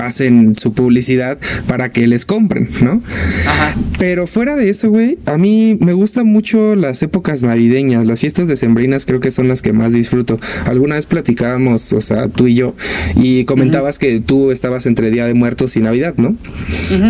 [0.02, 3.02] hacen su publicidad para que les compren, ¿no?
[3.48, 3.76] Ajá.
[3.98, 8.50] Pero fuera de eso, güey, a mí me gustan mucho las épocas navideñas, las fiestas
[8.50, 10.40] decembrinas creo que son las que más disfruto.
[10.66, 12.76] Alguna vez platicábamos, o sea, tú y yo,
[13.16, 16.36] y comentabas que tú estabas entre Día de Muertos y Navidad, ¿no?
[16.70, 17.02] Sí.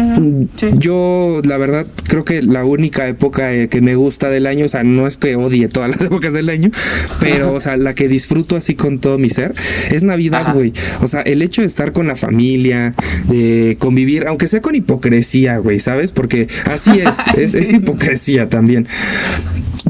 [0.77, 0.98] Yo
[1.43, 4.83] la verdad, creo que la única época eh, que me gusta del año, o sea,
[4.83, 6.71] no es que odie todas las épocas del año,
[7.19, 9.53] pero, o sea, la que disfruto así con todo mi ser,
[9.91, 10.73] es Navidad, güey.
[11.01, 12.93] O sea, el hecho de estar con la familia,
[13.27, 16.11] de convivir, aunque sea con hipocresía, güey, ¿sabes?
[16.11, 18.87] Porque así es, es, hipocresía también.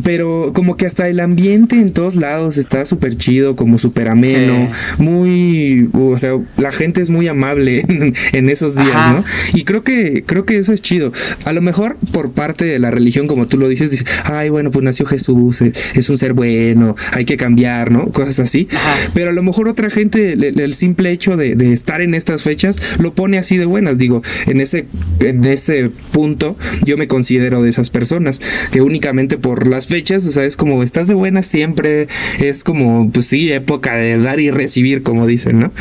[0.04, 4.70] Pero como que hasta el ambiente en todos lados está súper chido, como súper ameno,
[4.98, 7.84] muy, o sea, la gente es muy amable
[8.32, 9.24] en, esos días, ¿no?
[9.54, 11.12] Y creo que, creo que eso es chido
[11.46, 14.72] a lo mejor por parte de la religión, como tú lo dices, dice, ay, bueno,
[14.72, 18.12] pues nació Jesús, es un ser bueno, hay que cambiar, ¿no?
[18.12, 18.68] Cosas así.
[19.14, 23.14] Pero a lo mejor otra gente, el, simple hecho de, estar en estas fechas, lo
[23.14, 23.98] pone así de buenas.
[23.98, 24.86] Digo, en ese,
[25.20, 28.42] en ese punto, yo me considero de esas personas
[28.72, 32.08] que únicamente por las fechas, o sea, es como estás de buenas siempre,
[32.40, 35.72] es como, pues sí, época de dar y recibir, como dicen, ¿no?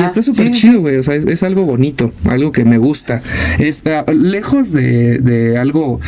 [0.00, 3.22] Y está súper chido, güey, o sea, es, algo bonito, algo que me gusta.
[3.58, 6.00] Es, ah, lejos de, algo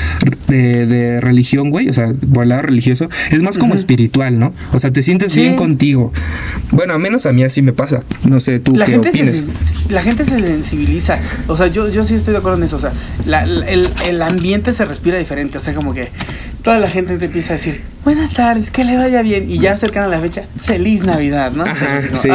[0.48, 4.54] de, religión, güey, o sea, por el lado religioso, es más como espiritual, ¿no?
[4.72, 6.12] O sea, te sientes bien contigo.
[6.72, 8.02] Bueno, a menos a mí así me pasa.
[8.28, 11.20] No sé, tú la qué gente Se, la gente se sensibiliza.
[11.46, 12.76] O sea, yo, yo sí estoy de acuerdo en eso.
[12.76, 12.92] O sea,
[13.26, 15.58] el, el ambiente se respira diferente.
[15.58, 16.08] O sea, como que
[16.62, 19.50] toda la gente te empieza a decir, buenas tardes, que le vaya bien.
[19.50, 21.64] Y ya cercana a la fecha, feliz Navidad, ¿no?
[22.14, 22.28] sí.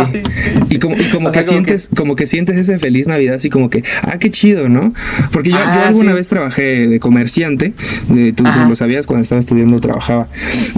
[0.69, 0.95] Y como,
[1.31, 2.27] que sientes, como que...
[2.27, 4.93] sientes ese feliz Navidad, así como que, ah, qué chido, ¿no?
[5.31, 7.73] Porque yo, alguna vez trabajé de comerciante,
[8.35, 10.27] tú, lo sabías cuando estaba estudiando, trabajaba.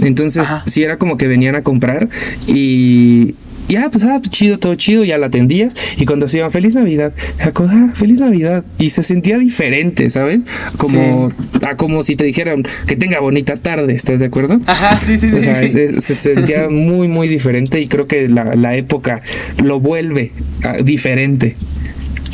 [0.02, 2.08] Entonces, sí era como que venían a comprar
[2.46, 3.34] y
[3.68, 5.74] ya, pues, ah, chido, todo chido, ya la atendías.
[5.96, 8.64] Y cuando se iban, feliz Navidad, ah, feliz Navidad.
[8.78, 10.44] Y se sentía diferente, ¿sabes?
[10.76, 14.60] Como, ah, como si te dijeran que tenga bonita tarde, ¿estás de acuerdo?
[14.66, 16.00] Ajá, sí, sí, sí.
[16.00, 19.22] se sentía muy, muy diferente y creo que la, la época
[19.62, 21.56] lo vuelve ah, diferente.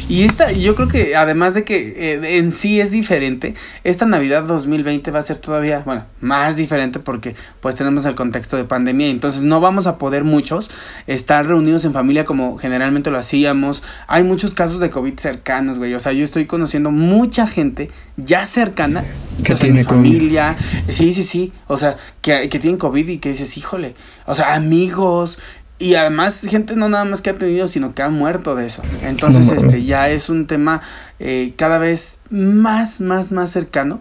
[0.09, 4.45] Y esta, yo creo que además de que eh, en sí es diferente, esta Navidad
[4.45, 9.09] 2020 va a ser todavía, bueno, más diferente porque pues tenemos el contexto de pandemia,
[9.09, 10.71] entonces no vamos a poder muchos
[11.07, 13.83] estar reunidos en familia como generalmente lo hacíamos.
[14.07, 18.45] Hay muchos casos de COVID cercanos, güey, o sea, yo estoy conociendo mucha gente ya
[18.47, 19.05] cercana
[19.45, 20.57] que tiene mi familia,
[20.91, 23.95] sí, sí, sí, o sea, que, que tienen COVID y que dices, híjole,
[24.27, 25.39] o sea, amigos,
[25.79, 28.83] y además, gente no nada más que ha tenido, sino que ha muerto de eso.
[29.03, 30.81] Entonces, este, ya es un tema
[31.19, 34.01] eh, cada vez más, más, más cercano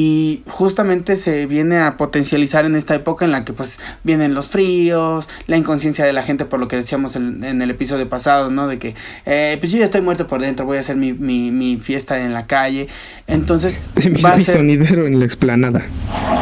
[0.00, 4.48] y justamente se viene a potencializar en esta época en la que pues vienen los
[4.48, 8.48] fríos, la inconsciencia de la gente por lo que decíamos en, en el episodio pasado,
[8.48, 8.68] ¿no?
[8.68, 8.94] De que
[9.26, 12.20] eh, pues yo ya estoy muerto por dentro, voy a hacer mi, mi, mi fiesta
[12.20, 12.86] en la calle.
[13.26, 13.80] Entonces...
[14.24, 14.58] va a ser...
[14.58, 15.82] sonidero en la explanada.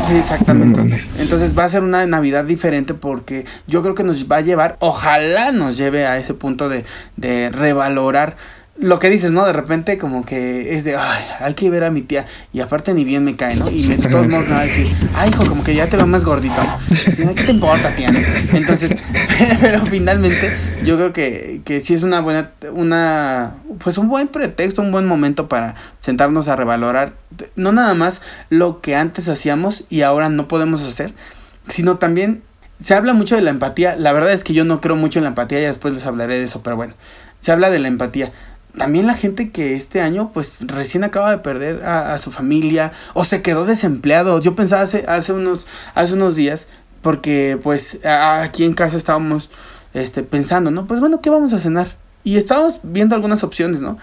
[0.07, 0.82] Sí, exactamente.
[1.18, 4.76] Entonces va a ser una Navidad diferente porque yo creo que nos va a llevar,
[4.80, 6.84] ojalá nos lleve a ese punto de,
[7.16, 8.36] de revalorar
[8.79, 9.47] lo que dices, ¿no?
[9.47, 12.27] De repente como que es de, ay, hay que ver a mi tía.
[12.53, 13.70] Y aparte ni bien me cae, ¿no?
[13.70, 16.07] Y de todos modos me va a decir, ay, hijo, como que ya te veo
[16.07, 16.61] más gordito.
[17.35, 18.12] ¿Qué te importa, tía?
[18.53, 18.97] Entonces,
[19.61, 20.55] pero finalmente
[20.85, 25.07] yo creo que, que sí es una buena, una, pues un buen pretexto, un buen
[25.07, 27.14] momento para sentarnos a revalorar,
[27.55, 31.12] no nada más lo que antes hacíamos y ahora no podemos hacer,
[31.68, 32.43] sino también
[32.79, 33.97] se habla mucho de la empatía.
[33.97, 36.39] La verdad es que yo no creo mucho en la empatía y después les hablaré
[36.39, 36.95] de eso, pero bueno,
[37.41, 38.33] se habla de la empatía
[38.77, 43.24] también la gente que este año pues recién acaba de perder a, su familia o
[43.24, 44.41] se quedó desempleado.
[44.41, 46.68] Yo pensaba hace, hace, unos, hace unos días
[47.03, 49.51] porque pues aquí en casa estábamos
[49.95, 50.87] este, pensando, ¿no?
[50.87, 51.97] Pues bueno, ¿qué vamos a cenar?
[52.24, 53.99] Y estábamos viendo algunas opciones, ¿no?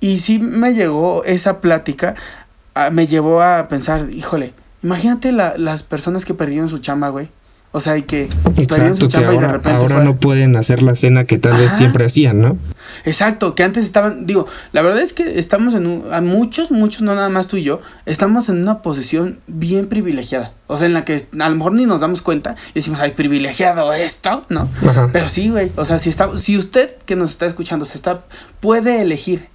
[0.00, 2.14] Y sí me llegó esa plática,
[2.90, 4.52] me llevó a pensar, híjole,
[4.82, 7.30] imagínate la, las personas que perdieron su chamba, güey.
[7.74, 11.56] O sea, y que Exacto, que ahora, ahora no pueden hacer la cena que tal
[11.56, 12.58] vez siempre hacían, ¿no?
[13.06, 17.00] Exacto, que antes estaban, digo, la verdad es que estamos en un, a muchos, muchos,
[17.00, 20.52] no nada más tú y yo, estamos en una posición bien privilegiada.
[20.66, 23.12] O sea, en la que a lo mejor ni nos damos cuenta y decimos, ay,
[23.12, 24.68] privilegiado esto, ¿no?
[25.14, 28.24] Pero sí, güey, o sea, si, está, si usted que nos está escuchando se está,
[28.60, 29.48] puede elegir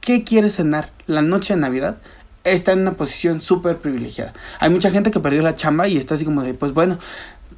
[0.00, 1.98] qué quiere cenar la noche de Navidad,
[2.44, 4.32] está en una posición súper privilegiada.
[4.58, 6.98] Hay mucha gente que perdió la chamba y está así como de, pues bueno,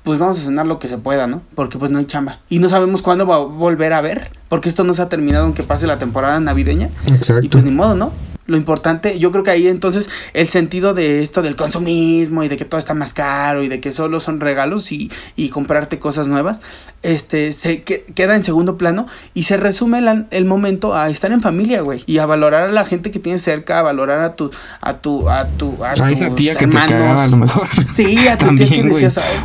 [0.05, 1.42] pues vamos a cenar lo que se pueda, ¿no?
[1.57, 2.38] Porque pues no hay chamba.
[2.48, 5.44] Y no sabemos cuándo va a volver a ver, porque esto no se ha terminado
[5.44, 6.90] aunque pase la temporada navideña.
[7.09, 7.44] Exacto.
[7.44, 8.12] Y pues ni modo, ¿no?
[8.46, 12.59] Lo importante, yo creo que ahí entonces el sentido de esto del consumismo y de
[12.59, 16.28] que todo está más caro y de que solo son regalos y, y comprarte cosas
[16.28, 16.61] nuevas,
[17.02, 21.32] este, se que- queda en segundo plano y se resume la- el momento a estar
[21.32, 24.36] en familia, güey, y a valorar a la gente que tienes cerca, a valorar a
[24.36, 24.50] tu,
[24.82, 26.88] a tu, a tu, a, A esa tus tía que hermanos.
[26.88, 27.66] te cagaba a lo mejor.
[27.90, 29.38] Sí, a tu También, tía que decías, "Ay,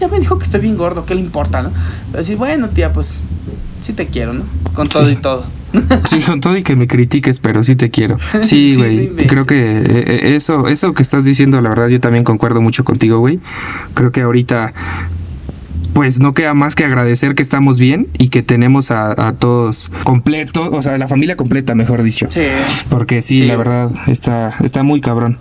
[0.00, 1.70] ya me dijo que estoy bien gordo, ¿qué le importa, no?
[2.10, 3.18] Pero decir, bueno, tía, pues
[3.80, 4.44] sí te quiero, ¿no?
[4.74, 5.12] Con todo Sí.
[5.12, 5.44] y todo.
[6.08, 8.16] Sí, con todo y que me critiques, pero sí te quiero.
[8.42, 8.98] Sí, Sí, güey.
[8.98, 9.26] dime.
[9.26, 12.84] creo que eh, eh, eso, eso que estás diciendo, la verdad, yo también concuerdo mucho
[12.84, 13.40] contigo, güey.
[13.94, 14.72] Creo que ahorita,
[15.94, 19.90] pues no queda más que agradecer que estamos bien y que tenemos a, a todos
[20.04, 22.26] completos, o sea, la familia completa, mejor dicho.
[22.30, 22.42] Sí.
[22.90, 25.38] Porque sí, Sí, la verdad, está, está muy cabrón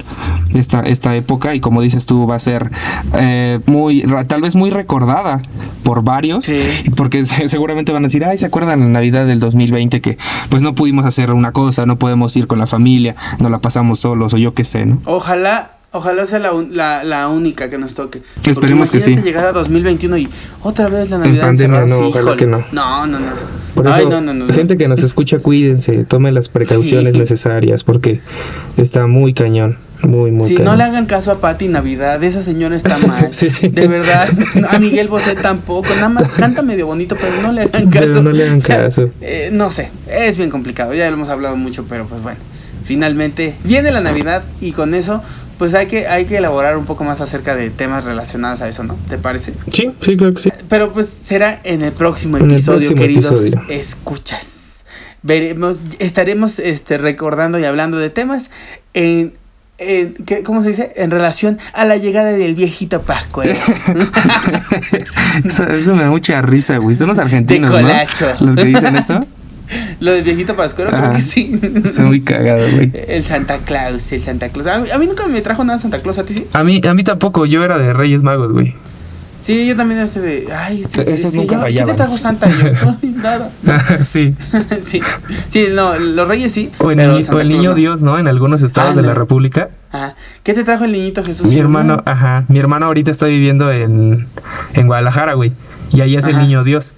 [0.56, 2.72] esta, esta época y como dices tú, va a ser
[3.16, 5.42] eh, muy, tal vez muy recordada
[5.84, 6.60] por varios, Sí.
[6.96, 10.18] porque se- seguramente van a decir, ay, ¿se acuerdan la Navidad del 2020 que
[10.50, 14.00] pues no pudimos hacer una cosa, no podemos ir con la familia, no la pasamos
[14.00, 15.00] solos o yo qué sé, ¿no?
[15.06, 18.22] Ojalá, ojalá sea la, un- la, la única que nos toque.
[18.36, 19.16] Porque Esperemos que sí.
[19.16, 20.30] llegar a 2021 y
[20.62, 22.64] otra vez la Navidad pandemia, encerrados, no, ojalá que no.
[22.72, 23.28] No, no, no.
[23.76, 27.20] Por Ay, eso, no, no, gente que nos escucha, cuídense, tomen las precauciones Sí.
[27.20, 28.22] necesarias porque
[28.78, 30.72] está muy cañón, muy, muy Si cañón.
[30.74, 33.34] no le hagan caso a Pati Navidad, esa señora está mal.
[33.34, 33.50] Sí.
[33.62, 34.30] De verdad.
[34.70, 35.90] A Miguel Bosé tampoco.
[35.96, 38.06] Nada más canta medio bonito, pero no le hagan caso.
[38.08, 39.10] Pero no le hagan caso.
[39.22, 39.90] eh, no sé.
[40.08, 40.94] Es bien complicado.
[40.94, 42.40] Ya lo hemos hablado mucho, pero pues bueno.
[42.86, 45.24] Finalmente viene la Navidad y con eso,
[45.58, 48.84] pues hay que, hay que elaborar un poco más acerca de temas relacionados a eso,
[48.84, 48.98] ¿no?
[49.10, 49.54] ¿Te parece?
[49.72, 50.50] Sí, sí, claro que sí.
[50.70, 53.62] Pero pues será en el próximo En el episodio, próximo queridos episodio.
[53.70, 54.86] escuchas.
[55.22, 58.50] Veremos, estaremos este, recordando y hablando de temas
[58.94, 59.34] en,
[59.78, 60.92] en ¿qué- ¿cómo se dice?
[60.98, 63.54] En relación a la llegada del viejito Pascuero.
[65.46, 66.96] Eso, eso me da mucha risa, güey.
[66.96, 67.88] Son los argentinos, De ¿no?
[67.88, 68.34] colacho.
[68.42, 69.20] Los que dicen eso.
[70.04, 71.60] Lo del viejito Pascuero, creo que sí.
[71.86, 72.92] Son muy cagados, güey.
[73.08, 74.68] El Santa Claus, el Santa Claus.
[74.68, 76.48] A mí, a mí nunca me trajo nada Santa Claus, ¿a ti sí?
[76.52, 77.46] A mí, a mí tampoco.
[77.46, 78.76] Yo era de Reyes Magos, güey.
[79.40, 82.18] Sí, yo también era ese de, ay, este, Esos este, nunca yo, ¿qué te trajo
[82.18, 82.48] Santa?
[82.50, 83.50] Y yo, ay, nada.
[84.04, 84.36] sí.
[84.84, 85.02] sí,
[85.50, 86.70] sí, no, los reyes sí.
[86.80, 87.74] O el, pero ni- o el niño.
[87.74, 88.18] Dios, ¿no?
[88.20, 89.08] En algunos estados Ah, de no.
[89.10, 89.70] la República.
[89.92, 90.16] Ajá.
[90.44, 91.48] ¿Qué te trajo el niñito Jesús?
[91.48, 92.04] Mi hermano, "No".
[92.06, 92.46] ajá.
[92.50, 94.28] Mi hermano ahorita está viviendo en,
[94.74, 95.54] en Guadalajara, güey.
[95.94, 96.94] Y ahí es el niño Dios.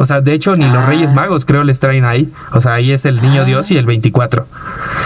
[0.00, 0.86] O sea, de hecho, ni los Ah.
[0.86, 2.32] Reyes Magos creo les traen ahí.
[2.52, 3.44] O sea, ahí es el niño Ah.
[3.44, 4.46] Dios y el 24.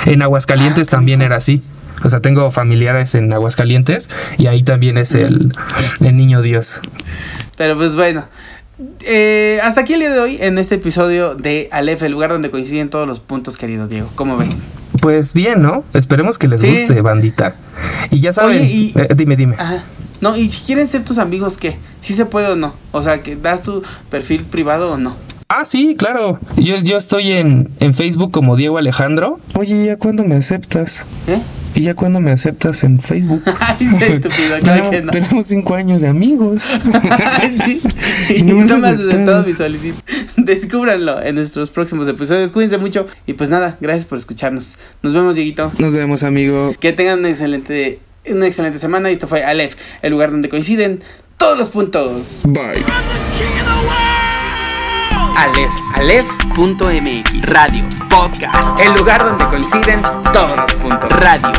[0.06, 1.62] En Aguascalientes Ah, también era así.
[2.04, 5.52] O sea, tengo familiares en Aguascalientes y ahí también es el,
[6.00, 6.80] el niño Dios.
[7.56, 8.24] Pero pues bueno.
[9.06, 12.50] Eh, hasta aquí el día de hoy en este episodio de Aleph, el lugar donde
[12.50, 14.10] coinciden todos los puntos, querido Diego.
[14.16, 14.60] ¿Cómo ves?
[15.00, 15.84] Pues bien, ¿no?
[15.94, 16.68] Esperemos que les Sí.
[16.86, 17.54] guste, bandita.
[18.10, 19.54] Y ya saben, Oye, y- eh, dime, dime.
[19.58, 19.84] Ajá.
[20.24, 21.76] No, y si quieren ser tus amigos, ¿qué?
[22.00, 22.72] ¿Sí se puede o no?
[22.92, 25.14] O sea, que das tu perfil privado o no.
[25.50, 26.40] Ah, sí, claro.
[26.56, 29.38] Yo, yo estoy en, en Facebook como Diego Alejandro.
[29.54, 31.04] Oye, ¿ya cuándo me aceptas?
[31.26, 31.42] ¿Eh?
[31.74, 33.42] ¿Y ya cuándo me aceptas en Facebook?
[33.60, 35.10] Ay, sí, estúpido, claro No, que no.
[35.10, 36.62] Tenemos cinco años de amigos.
[37.66, 37.82] sí.
[38.30, 39.44] Y Y no no, me has aceptado.
[39.44, 40.00] mi solicitud.
[40.38, 42.50] Descúbranlo en nuestros próximos episodios.
[42.50, 43.06] Cuídense mucho.
[43.26, 44.78] Y pues nada, gracias por escucharnos.
[45.02, 45.70] Nos vemos, Dieguito.
[45.78, 46.72] Nos vemos, amigo.
[46.80, 47.98] Que tengan una excelente,
[48.30, 49.10] una excelente semana.
[49.10, 51.00] Y esto fue Aleph, el lugar donde coinciden
[51.38, 52.40] todos los puntos.
[52.44, 52.84] Bye.
[55.36, 60.00] Aleph, Aleph.mx Radio, podcast, el lugar donde coinciden
[60.32, 61.10] todos los puntos.
[61.10, 61.52] Radio.